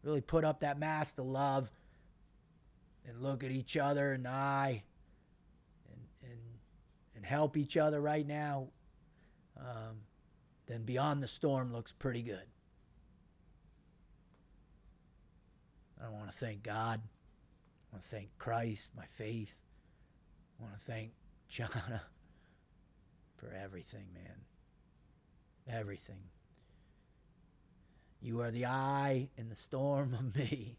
really 0.02 0.20
put 0.20 0.44
up 0.44 0.60
that 0.60 0.78
mask 0.78 1.18
of 1.18 1.26
love 1.26 1.70
and 3.06 3.22
look 3.22 3.44
at 3.44 3.50
each 3.50 3.76
other 3.76 4.12
in 4.12 4.24
the 4.24 4.28
eye 4.28 4.82
and 5.90 6.00
and 6.30 6.40
and 7.14 7.24
help 7.24 7.56
each 7.56 7.76
other 7.76 8.00
right 8.00 8.26
now, 8.26 8.68
um, 9.58 9.96
then 10.66 10.82
beyond 10.82 11.22
the 11.22 11.28
storm 11.28 11.72
looks 11.72 11.92
pretty 11.92 12.22
good. 12.22 12.42
I 16.00 16.04
don't 16.04 16.14
want 16.14 16.30
to 16.30 16.36
thank 16.36 16.62
God. 16.62 17.00
Want 17.96 18.04
to 18.10 18.14
thank 18.14 18.28
Christ, 18.36 18.90
my 18.94 19.06
faith. 19.06 19.56
I 20.60 20.64
want 20.64 20.74
to 20.74 20.80
thank 20.84 21.12
Jana 21.48 22.02
for 23.36 23.50
everything, 23.54 24.04
man. 24.12 24.34
Everything. 25.66 26.20
You 28.20 28.42
are 28.42 28.50
the 28.50 28.66
eye 28.66 29.30
in 29.38 29.48
the 29.48 29.56
storm 29.56 30.12
of 30.12 30.36
me. 30.36 30.76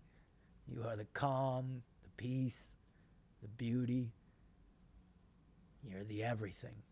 You 0.67 0.83
are 0.83 0.95
the 0.95 1.07
calm, 1.15 1.81
the 2.03 2.09
peace, 2.17 2.75
the 3.41 3.47
beauty. 3.47 4.11
You're 5.83 6.03
the 6.03 6.23
everything. 6.23 6.83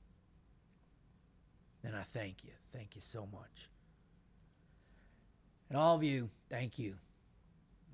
And 1.84 1.95
I 1.95 2.01
thank 2.01 2.43
you. 2.43 2.53
Thank 2.73 2.95
you 2.95 3.01
so 3.01 3.28
much. 3.32 3.69
And 5.69 5.78
all 5.78 5.95
of 5.95 6.03
you, 6.03 6.32
thank 6.49 6.80
you. 6.80 6.95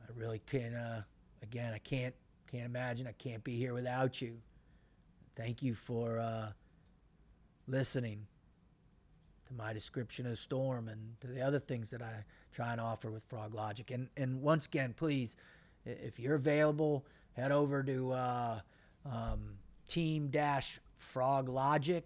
I 0.01 0.17
really 0.17 0.39
can 0.39 0.73
uh, 0.73 1.01
again, 1.43 1.73
I 1.73 1.79
can't 1.79 2.15
can't 2.51 2.65
imagine 2.65 3.07
I 3.07 3.13
can't 3.13 3.43
be 3.43 3.57
here 3.57 3.73
without 3.73 4.21
you. 4.21 4.37
Thank 5.35 5.63
you 5.63 5.73
for 5.73 6.19
uh, 6.19 6.49
listening 7.67 8.27
to 9.47 9.53
my 9.53 9.71
description 9.71 10.25
of 10.25 10.37
storm 10.37 10.89
and 10.89 10.99
to 11.21 11.27
the 11.27 11.41
other 11.41 11.59
things 11.59 11.89
that 11.91 12.01
I 12.01 12.25
try 12.51 12.73
and 12.73 12.81
offer 12.81 13.09
with 13.09 13.25
Froglogic. 13.29 13.93
And 13.93 14.09
and 14.17 14.41
once 14.41 14.65
again, 14.65 14.93
please, 14.95 15.37
if 15.85 16.19
you're 16.19 16.35
available, 16.35 17.05
head 17.33 17.53
over 17.53 17.83
to 17.83 18.11
uh, 18.11 18.59
um, 19.05 19.53
Team 19.87 20.27
Dash 20.27 20.81
Froglogic. 20.99 22.03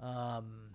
Um, 0.00 0.70